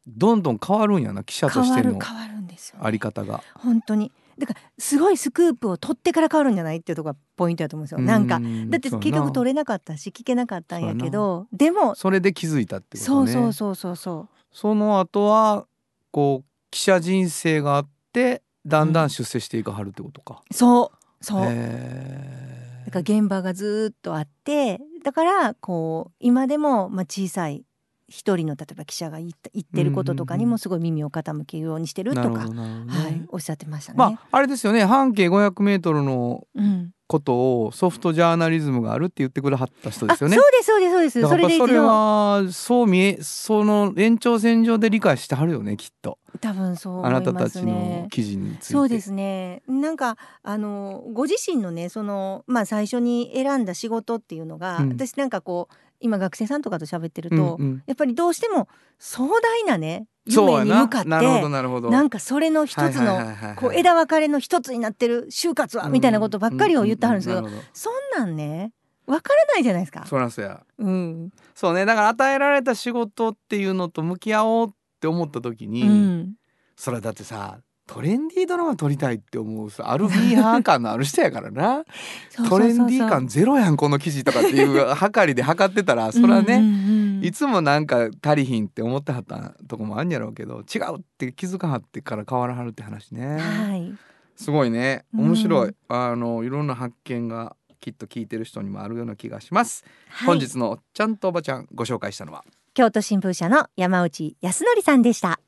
[0.07, 3.43] どんどん変わるんやな記者と変してのわる変わるんですよ、あり方が。
[3.55, 8.01] 本当にだからすごいスクープを取ってから変わるんじゃないっていうところがポイントだと思うんですよ。
[8.01, 10.49] なんかだって結局取れなかったし聞けな。
[10.49, 14.35] かったんやけどでもそれで気づいたってことそうねそうそうそうそう。
[14.51, 15.67] その後は
[16.11, 21.25] こう記者人生があってだんだん出世していかはるってことか、そう。
[21.25, 21.45] そう。
[21.45, 27.65] へだから現場がずっとあってだからこう今でもまあ小さい
[28.09, 33.99] 一人の例えば記者が言った言ってることとかにもすごい耳を傾けるようにしてるとか、はい、おっしゃってましたね。
[33.99, 41.21] まああれですよね半径500メートルのうん、ことをソフトジャーナリズムがあるって言ってくれはった人であそうすよねですそうですそうです。
[41.23, 41.87] だからやっぱそれそれで一度。
[41.87, 46.19] はそう見えその延長線上で理解してはるよねきっと。
[46.41, 48.09] 多分そうあ思いますなたたちのね。
[48.11, 48.73] 記事について。
[48.75, 49.63] そうですね。
[49.67, 54.89] なんかあのご自身のねそのまあ最初に選んだ仕事っていうのが、うん。
[54.91, 57.83] 私なんかこう今学生さんとかと喋ってると、うんうん。
[57.87, 58.69] やっぱりどうしても
[58.99, 63.19] 壮大なね夢に向かってなんかそれの一つの
[63.57, 68.73] こう枝分かれの一つになってる就活はみたいなことばっかりを言ってはるんですけどうううなるほそんなんね
[69.07, 70.05] わからないじゃないですか。
[70.07, 71.87] そらそうやうん、そうね。
[71.87, 76.35] だから与えられた仕事っていうのと向き合おうって思った時に、うん、
[76.77, 77.59] それだってさ
[77.89, 81.85] トレンディードラマ撮りたいって思うさアルミーハー感のある人やからな。
[82.49, 93.93] トレンディー感ゼロやんこの記事とかっていう 測りで測ってたらそれはね、うんうんうんいつもなんか足りひんって思ってはったとこもあんやろうけど違うって気づかはってから変わらはるって話ね、はい、
[94.37, 95.05] すごいね。
[95.13, 102.45] 面白い、うんあのいろんな発見がきっと聞いてる人にもあるような気がします、はい、本日のおっちゃんとおばちゃんご紹介したのは。
[102.73, 105.41] 京都新聞社の山内康則さんでした。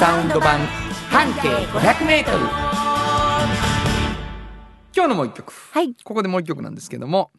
[0.00, 0.60] サウンド版
[1.10, 2.38] 半径500メートル。
[4.96, 5.52] 今日のもう一曲。
[5.72, 7.30] はい、ここでもう一曲なんですけども、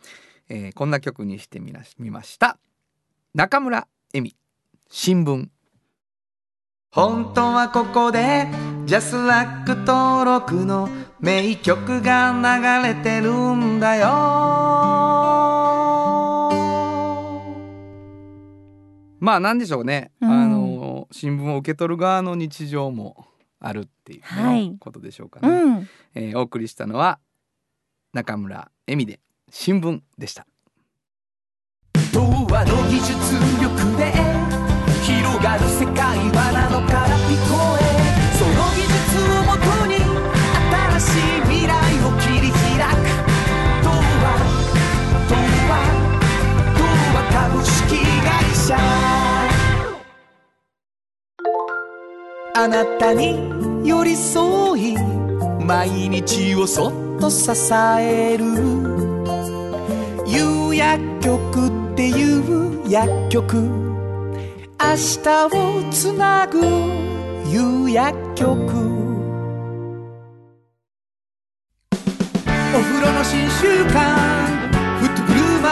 [0.47, 2.59] えーこんな曲にしてみなしみました。
[3.33, 4.35] 中村恵美
[4.91, 5.47] 新聞。
[6.91, 8.47] 本当はここで
[8.85, 10.87] ジャスラック登録の
[11.19, 14.05] 名曲が流れてるんだよ。
[19.19, 20.50] まあなんでしょうね、うんあの
[21.11, 23.27] 新聞を受け取る側の日常も
[23.59, 24.75] あるっていう、ねはい。
[24.79, 27.19] ことでしょうかうね、ん、えーお送りしたのは
[28.13, 30.45] 中村恵美で新聞でした。
[32.13, 33.11] 童話の技術
[33.61, 34.13] 力で
[35.03, 35.95] 広がる世界
[36.29, 37.80] はなのから聞こえ
[52.61, 53.39] あなたに
[53.83, 54.95] 寄り添い
[55.65, 58.45] 毎日をそっと支える。
[60.27, 63.57] 有薬局っていう薬局。
[63.57, 66.59] 明日をつなぐ
[67.49, 68.53] 有薬局。
[71.89, 73.95] お風呂の新習慣。
[74.99, 75.69] フットグルーマ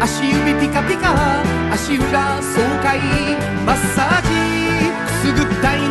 [0.00, 1.14] ー足指ピカピカ。
[1.72, 3.00] 足裏爽快。
[3.64, 4.59] マッサージ。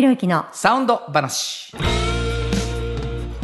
[0.00, 1.72] 博之のサウンド話。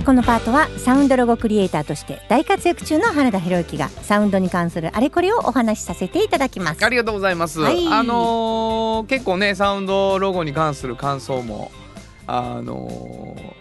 [0.06, 6.84] このパートはサウンドロゴクリエイターとして大活躍中の原田博之がサウンドに関するあれこれをお話しさせていただきます。
[6.84, 7.88] ありがとうございます、はい。
[7.88, 11.72] あのー結構ねサウンドロゴに関する感想も
[12.28, 13.52] あのー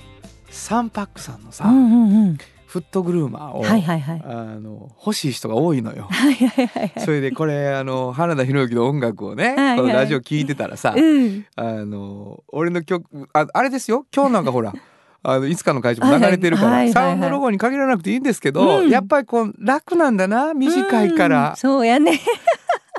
[0.52, 2.38] サンパックさんのさ、うんうんうん
[2.74, 4.24] フットグルーマーを、はいはいはい。
[4.26, 6.08] あの欲しい人が多いのよ。
[6.10, 6.94] はいはいはいはい。
[6.98, 9.78] それでこれあの原田裕之の音楽をね、はいはい。
[9.78, 11.46] このラジオ聞いてたらさ、うん。
[11.56, 14.08] あの俺の曲ああれですよ。
[14.12, 14.74] 今日なんかほら
[15.22, 17.06] あのいつかの会場も流れてるから、はいはいはい。
[17.06, 18.90] はいサウンドロゴに限らなくていいんですけど、うん。
[18.90, 21.30] やっぱりこう楽なんだな短いかうん。
[21.30, 22.20] ら、そうやね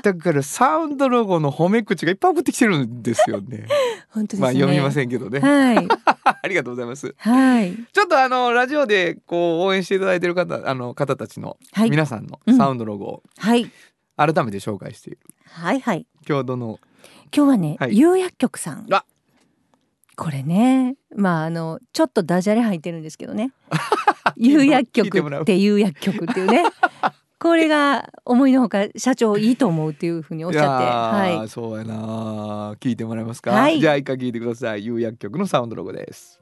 [0.04, 3.66] だからサウンドロゴの褒め口がいっぱい送ってきてるんですよね。
[4.12, 4.42] 本当ですね。
[4.42, 5.40] まあ読みませんけどね。
[5.40, 5.88] はい。
[6.42, 7.14] ありがとうございます。
[7.16, 7.74] はい。
[7.90, 11.90] ちょっとあのラジオでこう応援していただいてる方あの方たちのはい。
[11.90, 12.56] 皆さんのうん。
[12.58, 13.70] サウンドロゴをはい。
[14.18, 15.20] 改めて紹介している。
[15.48, 16.06] はいはい。
[16.28, 16.78] 今日どの。
[17.34, 17.96] 今日はね、はい。
[17.96, 18.86] 釉薬局さん。
[18.92, 19.06] あ。
[20.16, 23.52] これねまああのちょっとダジャレ入ってるんですけどね。
[24.36, 26.64] 釉薬局って釉薬局っていうね
[27.44, 30.86] これが思いのほか社長いいと思うっていうふうにおっしゃって。
[31.36, 31.48] はい。
[31.50, 33.80] そうやな聞いてもらえますか、はい。
[33.80, 34.86] じゃあ一回聞いてください。
[34.86, 36.40] 有薬局のサウンドロゴです。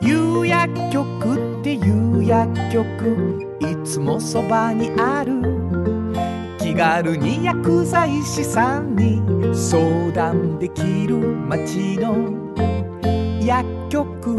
[0.00, 3.58] 有薬局っていう薬局。
[3.60, 5.34] いつもそばにある。
[6.58, 9.22] 気軽に薬剤師さんに
[9.54, 12.16] 相談できる街の。
[13.40, 14.36] 薬局。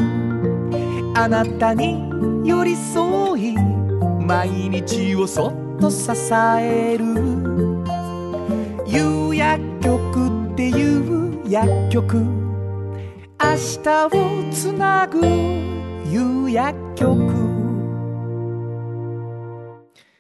[1.16, 2.09] あなたに
[2.45, 3.82] 寄り添い
[4.26, 7.05] 毎日をそっと支える。
[8.88, 12.17] 有薬局っていう薬局。
[12.17, 14.09] 明日を
[14.51, 15.19] つなぐ
[16.09, 17.43] 夕薬局。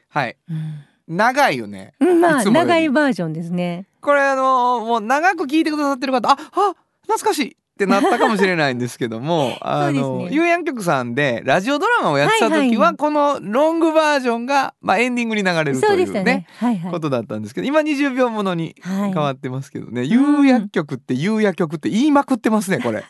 [0.09, 0.35] はい。
[0.49, 0.83] うん。
[1.07, 1.93] 長いよね。
[2.01, 3.87] うんまあ長いバージョンですね。
[4.01, 12.95] これあのもう長く聞いてくださってる方ああ懐かしいってなったかもしれないんですけども あの有薬局さんでラジオドラマをやってた時は、はいはい。
[12.97, 16.47] このロングバージョンが、まあ、エンディングに流れるというねね。
[16.59, 16.91] はいはい。
[16.91, 19.13] ことだったんですけど今20秒ものにはい。
[19.13, 23.03] 変わってますけどね、有薬局って有薬局って言いまくってますねこれ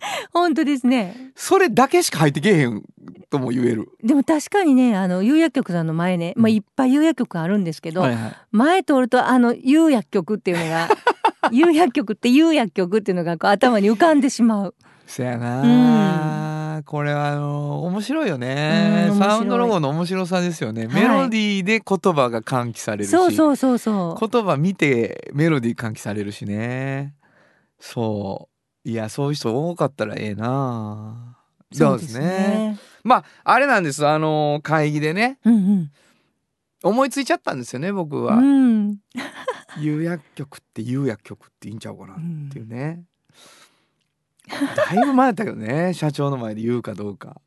[0.32, 1.32] 本当ですね。
[1.34, 2.82] それだけしか入ってけえへん
[3.30, 8.32] とも言える、でも確かにねあの釉薬局さんの前ね、まあ、いっぱい釉薬局あるんですけど、はいはい。
[8.52, 10.88] 前通るとあの釉薬局っていうのが
[11.50, 14.74] 釉薬局って釉薬局っていうのがこう頭に浮かんでしまう。
[15.06, 19.08] そやな、これはあの面白いよね。
[19.10, 20.94] うサウンドロゴの面白さですよね、はい。
[20.94, 23.10] メロディーで言葉が喚起されるし。
[23.10, 24.28] そうそうそうそう。
[24.28, 27.14] 言葉見てメロディー喚起されるしね。
[27.80, 28.57] そう
[28.88, 31.36] いやそういう人多かったらええな
[31.70, 32.78] そうですね。
[33.04, 34.06] まああれなんです。
[34.06, 35.38] あの会議でね。
[35.44, 35.90] うんうん。
[36.82, 38.96] 思いついちゃったんですよね僕は、うん。
[39.78, 43.02] 有薬局って有薬局っていいんちゃうかなっうんていうね、
[44.48, 47.42] だいぶ前だったけどね 社長の前で言うかどうか。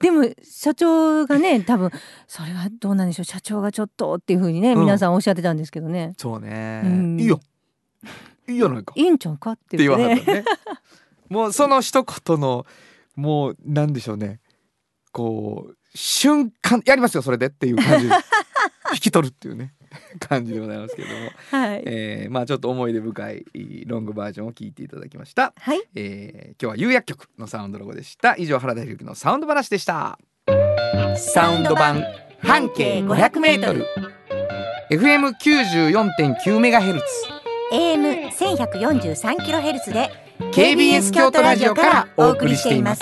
[0.00, 1.90] でも社長がね多分
[2.26, 4.80] それはどうなんでしょう社長がちょっとっていうふうにね、うん。
[4.80, 6.14] 皆さんおっしゃってたんですけどね。
[6.16, 7.20] そうね、うん。
[7.20, 7.38] いいよ
[8.50, 8.92] いいやないか。
[8.96, 10.44] いいんちゃうかって言わはったね。
[11.28, 12.66] もうその一言の
[13.16, 14.40] もうなんでしょうね。
[15.12, 18.06] こう瞬間やりますよそれでっていう感じ。
[18.92, 19.74] 引き取るっていうね。
[20.20, 21.20] 感じでございますけれども、
[21.50, 23.44] はい、えー、まあちょっと思い出深い
[23.86, 28.36] ロングバージョンを聞いていただきました、はい、えー、今日は有薬局のサウンドロゴでした。
[28.36, 30.18] 以上原田裕之のサウンド話でした。
[31.16, 32.04] サウンド版
[32.40, 33.84] 半径 500m
[34.90, 37.39] FM94.9MHz
[37.72, 40.10] AM1143kHz で
[40.52, 43.00] KBS 京都ラジオからお送りしています。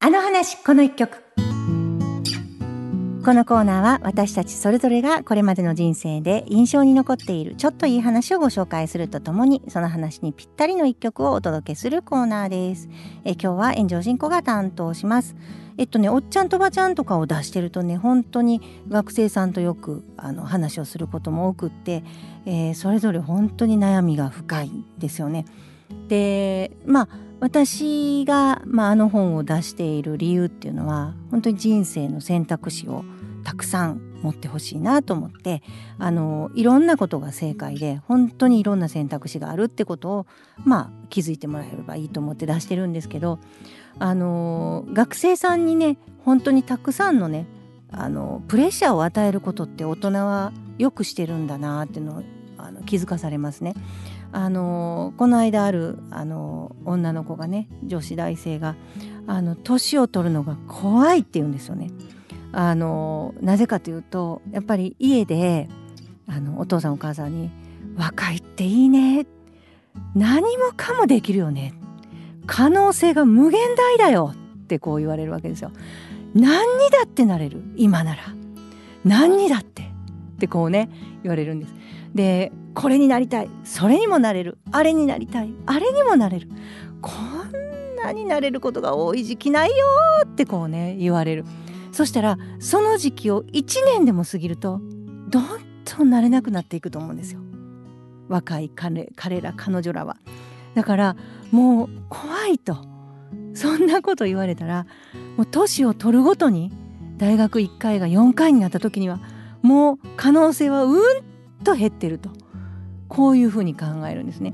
[0.00, 1.24] あの話この一曲。
[3.24, 12.90] このコーナーは私たちそれぞれがこれまでの人生で印象に残っているちょっといい話をご紹介するとともにその話にぴったりの一曲をお届けするコーナーです。
[13.24, 15.34] え今日は炎上進行が担当します。
[15.76, 22.04] えっとねおっちゃんとばちゃんとかを出してるとね本当に学生さんとよくあの話をすることも多くって、
[22.46, 25.46] えーそれぞれ本当に悩みが深いんですよね。
[26.08, 27.08] でまあ
[27.40, 33.04] 私が、まあ、あの本を出している理由っていうのは本当に人生の選択肢を
[33.44, 35.62] たくさん持ってほしいなと思って
[35.98, 40.26] あのいろんなことが正解で本当にいろんな選択肢があるってことを
[40.64, 43.38] まあ気づいてもらえればいいと思って出してるんですけど
[43.98, 47.46] あの学生さんにね本当にたくさんのね
[47.92, 52.22] あのプレッシャーを与えることって大人はよくしてるんだなっていうのを
[52.56, 53.74] あの気づかされますね。
[54.32, 58.74] あのこの間あるあの女の子がね女子大生が
[59.28, 61.90] あの年を取るのが怖いって言うんですよね。
[62.56, 65.68] あのなぜかというとやっぱり家で
[66.28, 67.50] あのお父さんお母さんに
[67.96, 69.26] 若いっていいね。
[70.14, 71.74] 何もかもできるよね。
[72.46, 75.70] 可能性が無限大だよってこう言われるわけですよ
[76.34, 77.62] 何にだってなれる。
[77.76, 78.22] 今なら。
[79.04, 79.86] 何にだってっ
[80.38, 80.90] てこうね
[81.22, 81.74] 言われるんです。
[82.14, 83.50] でこれになりたい。
[83.64, 84.58] それにもなれる。
[84.72, 85.52] あれになりたい。
[85.66, 86.48] あれにもなれる。
[87.00, 89.74] こんなになれることが多い時期ないよ
[90.24, 91.44] ってこうね言われる。
[91.94, 94.80] そしたらその時期を1年でも過ぎると
[95.28, 95.46] どん
[95.84, 97.40] どんなれなくなっていくと思うんですよ
[98.28, 100.16] 若い彼彼ら彼女らは
[100.74, 101.16] だから
[101.52, 102.78] もう怖いと
[103.54, 104.86] そんなこと言われたら
[105.36, 106.72] もう年を取るごとに
[107.16, 109.20] 大学1回が4回になった時には
[109.62, 111.00] もう可能性はうん
[111.62, 112.30] と減ってると
[113.06, 114.52] こういうふうに考えるんですね。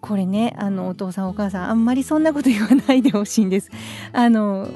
[0.00, 3.70] これねあのお父さんお母さんあんまりそんなこと言わないでほしいんです。
[4.12, 4.68] あの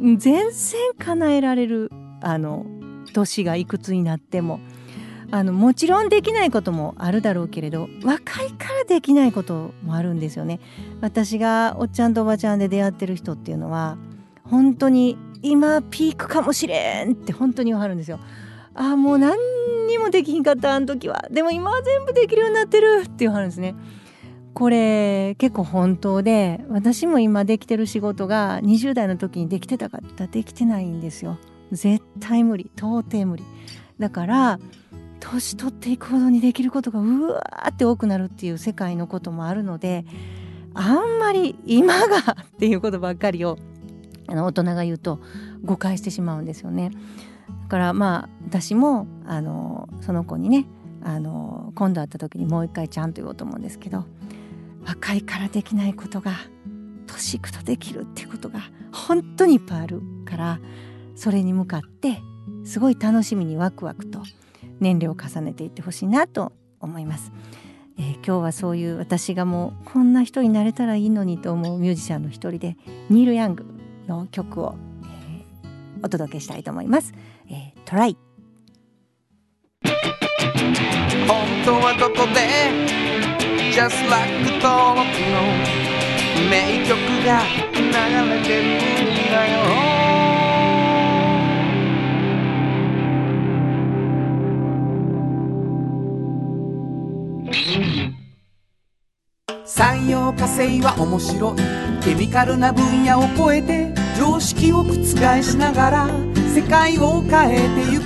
[0.00, 0.50] 全然
[0.98, 1.90] 叶えられる
[2.20, 2.66] あの
[3.12, 4.60] 年がいくつになっても
[5.30, 10.60] あのもちろんできないこともあるだろうけれど若いからできないこともあるんですよね。
[11.00, 13.98] 私がおっちゃんとおばちゃんで出会ってる人っていうのは
[14.44, 18.20] 本当に今ピークかもしれんって本当に言わはるんですよ。
[18.74, 19.36] ああもう何
[19.86, 23.74] にもできひんかったあの時はでも今は全部できるようになってるって言わはるんですね。
[24.54, 31.38] これ結構本当で私も今できてる仕事が20代の時にできてたかってったらできてないんですよ。
[31.72, 33.44] 絶対無理到底無理。
[33.98, 34.60] だから
[35.18, 40.04] 年取っていくほどにできることがうわーって多くなるっていう世界のこともあるので
[40.74, 43.58] あんまり今がっていうことばっかりを
[44.26, 45.20] あの大人が言うと
[45.64, 46.90] 誤解してしまうんですよね。
[47.64, 50.66] だからまあ私もあのその子にね
[51.02, 54.04] あの今度会った時にもう一回ちゃんと言おうと思うんですけど
[54.84, 56.32] 若いからできないことが
[57.06, 58.60] 年いくとできるっていうことが
[58.92, 60.60] 本当にいっぱいあるから
[61.14, 62.20] それに向かって
[62.64, 64.20] すごい楽しみにワクワクと
[64.80, 67.32] 年齢を重ねていってほしいなと思います、
[67.98, 72.76] えー今日はそういう私がもうこんな人になれたらいいのにと思うミュージシャンの一人で
[73.10, 73.66] ニール・ヤング
[74.08, 74.74] の曲を、
[75.04, 77.12] えーお届けしたいと思います、
[77.48, 78.16] えートライ。
[79.82, 82.13] 本当はここ
[83.74, 84.30] Just like
[84.62, 85.42] 登録の
[86.48, 86.96] 名曲
[87.26, 87.42] が
[87.74, 87.80] 流
[88.30, 89.54] れてるんだよ
[99.64, 101.56] 産業化成は面白い
[102.04, 104.94] ケミカルな分野を超えて常識を覆
[105.42, 106.08] しながら
[106.54, 108.04] 世界を変えてゆく。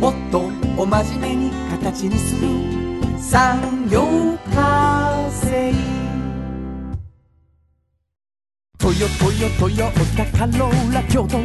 [0.00, 2.77] もっとお真面目に形にする。
[3.30, 5.74] 産業化成
[8.78, 11.36] トヨトヨトヨタカローラ京都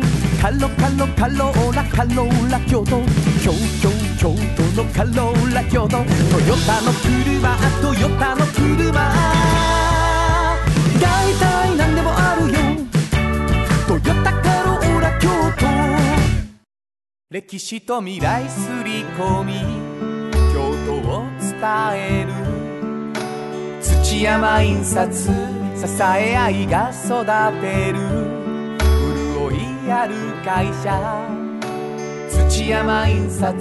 [0.41, 3.01] カロカロカローラカローラ京都
[3.43, 8.93] 京京京都のカローラ京都トヨタの車トヨタの車
[11.01, 12.57] 大体何でもあるよ
[13.89, 15.27] トヨタカローラ京
[15.59, 15.67] 都
[17.29, 19.82] 歴史と未来すり込み
[21.95, 22.33] える。
[23.81, 25.31] 土山印刷支
[26.01, 27.25] え合いが育
[27.61, 27.99] てる。
[29.39, 29.53] 潤
[29.87, 30.99] いある会社。
[32.29, 33.53] 土山印刷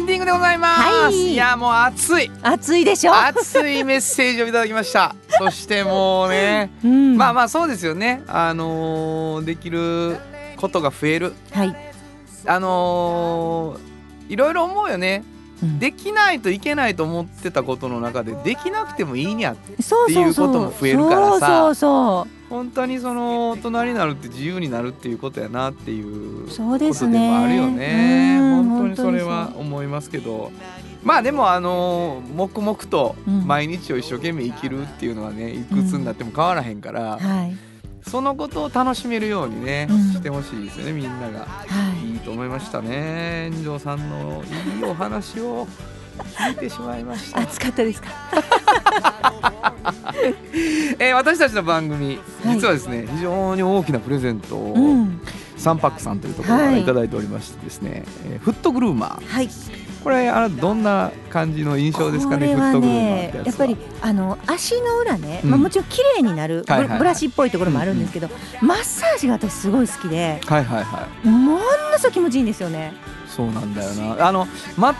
[0.00, 1.32] ンディングでございます、はい。
[1.32, 2.30] いやもう熱い。
[2.42, 5.14] 暑いでしょ、熱いメッセージをいただきました。
[5.28, 8.22] そしてもうねうん、まあまあそうですよね。
[8.26, 10.18] あのーできる
[10.56, 11.34] ことが増える。
[11.52, 11.76] はい、
[12.46, 15.24] あのーいろいろ思うよね。
[15.34, 15.39] うん
[15.78, 21.46] できないといけないと思ってたことの中でできなくてもいいにゃっていうことも増えるからさ。
[21.46, 27.76] そうそう本当にその大人になるって自由になるっていうことやなっていうことでもあるよね。
[27.76, 28.68] ねうん。
[28.68, 30.50] 本当にそれは思いますけど。
[31.04, 33.46] まあでもあのー黙々とうん。
[33.46, 37.69] 毎日を一生懸命生きるっていうのはねいくつになっても変わらへんから、はい
[38.10, 40.12] そのことを楽しめるようにね、うん。
[40.12, 41.40] してほしいですよねみんなが。
[41.46, 41.46] は
[42.04, 42.10] い。
[42.12, 43.50] いいと思いましたね。
[43.52, 44.42] 炎上さんの
[44.76, 45.66] いいお話を
[46.36, 48.08] 聞いてしまいました、暑かったですか？
[50.98, 52.56] えー私たちの番組はい。
[52.56, 55.20] 実はですね、非常に大きなプレゼントを、うん。
[55.56, 59.26] サンパックさんというところからだいておりましてですね、えーフットグルーマー。
[59.26, 59.48] はい
[60.02, 65.50] これあどんな感じの印象ですかねねやっぱりあの足の裏ね、うん。
[65.50, 66.64] まあ、もちろん綺麗になる。
[66.66, 66.98] ブ,、はいはいはい。
[66.98, 68.28] ブラシっぽいところもあるんですけど、
[68.60, 70.40] マッサージが私すごい好きで。
[70.46, 71.28] はいはいはい。
[71.28, 71.60] もの
[71.98, 72.92] すごい気持ちいいんですよね。
[73.28, 74.26] そうなんだよな。
[74.26, 74.48] あの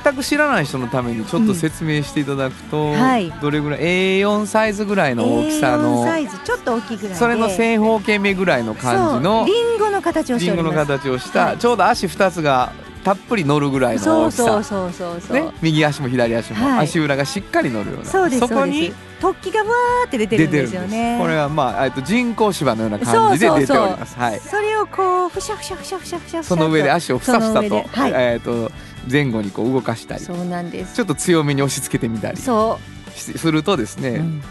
[0.04, 3.30] 全く知らない人のためにちょっと説明していただくと、はい。
[3.40, 7.14] どれぐらい？A4 サイズぐらいの大きさ A4 のサイズちょっと大きいぐらいで。
[7.16, 10.88] それの正方形目ぐらいの感じのリンゴの形をしリンゴております。
[10.88, 11.58] の形をした、はい。
[11.58, 12.72] ちょうど足2つが
[13.04, 14.44] たっぷり乗るぐらいのそう大きさ。
[14.44, 15.20] そうそうそう。
[15.20, 16.84] そう、ね、右足も左足も、はい。
[16.84, 18.04] 足裏がしっかり乗るような。
[18.04, 21.18] そうですそうこに突起がわーって出てるんですよね。
[21.20, 24.18] これはまあえっと人工芝のような感じで出ております。
[24.18, 24.40] はい。
[24.40, 27.86] それをこうふしゃふしゃふしゃふしゃふしゃその上で足をふさふさと,、で。
[27.90, 28.12] はい。
[28.14, 28.70] えっと
[29.10, 30.20] 前後にこう動かしたり。
[30.20, 30.94] そうなんです。
[30.94, 32.78] ちょっと強めに押し付けてみたりそ
[33.14, 34.42] しするとですね、う、うん。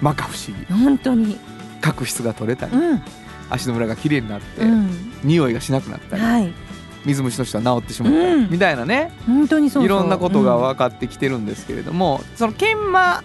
[0.00, 0.84] 摩訶不思議。
[0.84, 1.38] 本当に。
[1.80, 3.02] 角質が取れたり、うん。
[3.50, 5.12] 足の裏がきれいになって、うん。
[5.22, 6.63] 匂いがしなくなったり、はい
[7.04, 8.50] 水虫の人は治ってしまったり、うん。
[8.50, 9.12] みたいなね。
[9.26, 13.22] 本当にそういろんなことがうん分かってきてるんですけれども、その研磨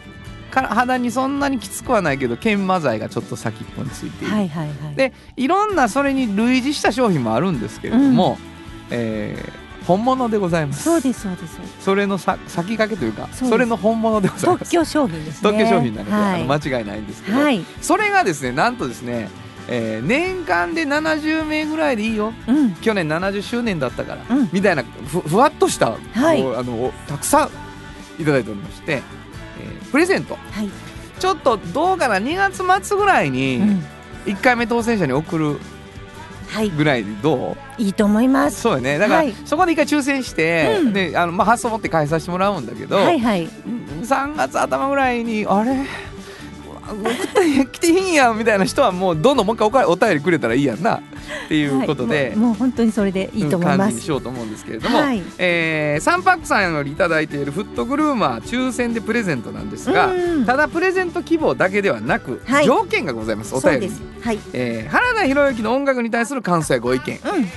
[0.52, 4.96] から肌にそんなにきつくはないけど研磨剤がちょっと先っぽについている、はいはいはい。
[4.96, 8.38] でいろんなそれに類似した商品もあるんですけれども、
[8.90, 10.84] えー本物でございます。
[10.84, 11.60] そうですそうです。
[11.80, 14.66] それのさ先駆けというかそれの本物でございます。
[14.66, 15.52] 特許商品ですね。
[15.52, 16.42] 特許商品なので、はい。
[16.42, 17.66] あの間違いないんですけど、はい。
[17.82, 19.30] それがですねなんとですね、
[19.72, 22.34] えー年間で70名ぐらいでいいよ。
[22.48, 22.74] うん。
[22.76, 24.50] 去年70周年だったから、うん。
[24.52, 26.42] みたいなふふわっとした、はい。
[26.42, 30.36] あのたくさんいただいておりまして、えープレゼント。
[30.52, 30.70] はい。
[31.20, 33.84] ちょっとどうかな2月末ぐらいにうん。
[34.26, 35.60] 1回目当選者に送る
[36.48, 36.70] はい。
[36.72, 37.82] ぐらいでどう？
[37.82, 38.62] いいと思います。
[38.62, 38.98] そうよね。
[38.98, 39.34] だから、はい。
[39.46, 40.94] そこで一回抽選して、うん。
[40.94, 43.48] であのまあ、発送持って返させてもらうんだけど、はいはい。
[44.02, 45.86] 3月頭ぐらいにあれ？
[46.92, 51.02] 送ってきていいんやみたいな人はもうどんどんもう一回おかお便りくれたらいいやんな。
[51.46, 52.36] っていうことで、はい。
[52.36, 55.22] もう本当にそれでいいと思いま感じにすしようと思うんですけれども、はい。
[55.38, 60.46] えーサンパックさんよりいただいているフットグルーマー抽選でプレゼントなんですが、うん。
[60.46, 62.66] ただプレゼント希望だけではなく、はい。
[62.66, 63.90] 条件がございますお便りに。
[63.90, 64.02] です。
[64.22, 64.40] はい。
[64.54, 67.16] えー原田博之の音楽に対する感想やご意見。
[67.16, 67.50] うん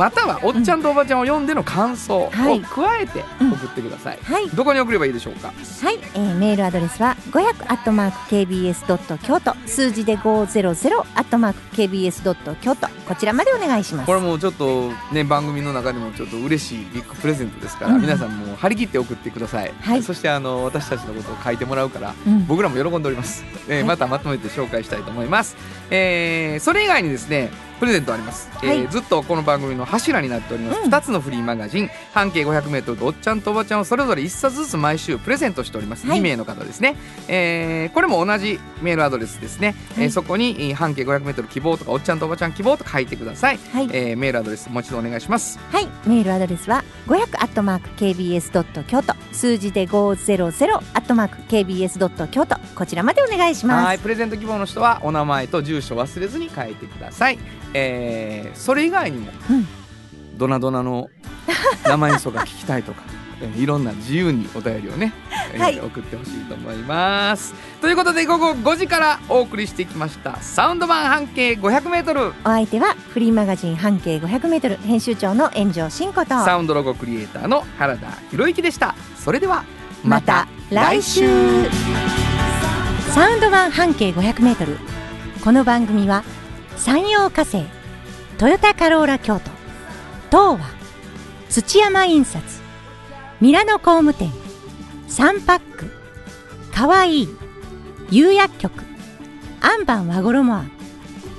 [0.00, 2.62] またはおっちゃんとおばちゃんを読んでの感想をはい。
[2.62, 4.48] 加えて送ってください、はい。
[4.48, 5.48] どこに送ればいいでしょうか？
[5.48, 5.52] は
[5.92, 9.54] い、えーメールアドレスは500アットマーク KBS ドット京都。
[9.66, 12.88] 数字で500アットマーク KBS ドット京都。
[13.06, 14.06] こちらまでお願いします。
[14.06, 18.00] これもちょっとね番組の中でもちょっと嬉しいビッグプレゼントですから、うん。
[18.00, 20.02] 皆さんも張り切って送ってください、はい。
[20.02, 23.84] そしてあの私たちのことを書いてもらうからうん僕らも喜んでおります、えーはい。
[23.84, 25.56] またまとめて紹介したいと思います、
[25.90, 27.50] えーそれ以外にですね
[27.80, 30.92] プレゼントあります、えーはいずっとこの番組の柱になっております、うん。
[30.92, 31.90] 2つのフリーマガジン。
[32.12, 36.18] 半径 500m とおっちゃんとおばちゃんをそれぞれ1冊ずつ毎週プレゼントしております、はい。
[36.18, 36.96] 2名の方ですね、
[37.28, 45.58] えーこれも同じメールアドレスですね、えーはいそこにえー半径 500m 希望とかおっちゃんとおばちゃん希望と書いてください、はい、えーメールアドレスもう一度お願いします。
[45.70, 49.14] はい、メールアドレスは500アットマーク KBS ドット京都。
[49.32, 52.56] 数字で500アットマーク KBS ドット京都。
[52.74, 53.86] こちらまでお願いします。
[53.86, 53.98] はい。
[53.98, 57.38] プレゼント希望の人はお名前と住所忘れずに書いてください、
[57.74, 59.66] えーそれ以外にも、うん。
[60.38, 61.08] ドナドナの
[61.84, 63.02] 生演奏が聞きたいとか
[63.42, 65.12] えーいろんな自由にお便りをね、
[65.54, 65.80] えーはい。
[65.80, 67.54] 送ってほしいと思います。
[67.80, 76.44] ということで午後5時からお送りしてきましたサウンド版半径 500m お相手はフリーマガジン半径 500m 編集長の炎上真子と。
[76.44, 78.94] サウンドロゴクリエイターの原田博之でした。
[79.16, 79.64] それでは
[80.04, 81.28] また来週。
[83.14, 84.76] サウンド版半径 500m
[85.42, 86.22] この番組は
[86.80, 87.66] 山陽火星
[88.38, 89.50] トヨタカローラ京都
[90.30, 90.60] 東和
[91.50, 92.42] 土山印刷
[93.42, 94.30] ミラノ工務店
[95.06, 95.90] サンパック
[96.72, 97.28] かわいい
[98.10, 98.82] 釉薬局
[99.60, 100.70] アンバン和衣庵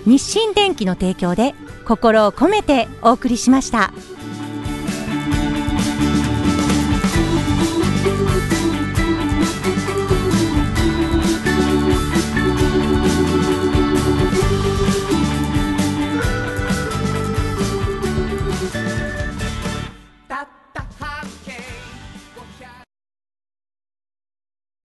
[0.06, 3.94] 日清電機の提供で心を込めてお送りしました。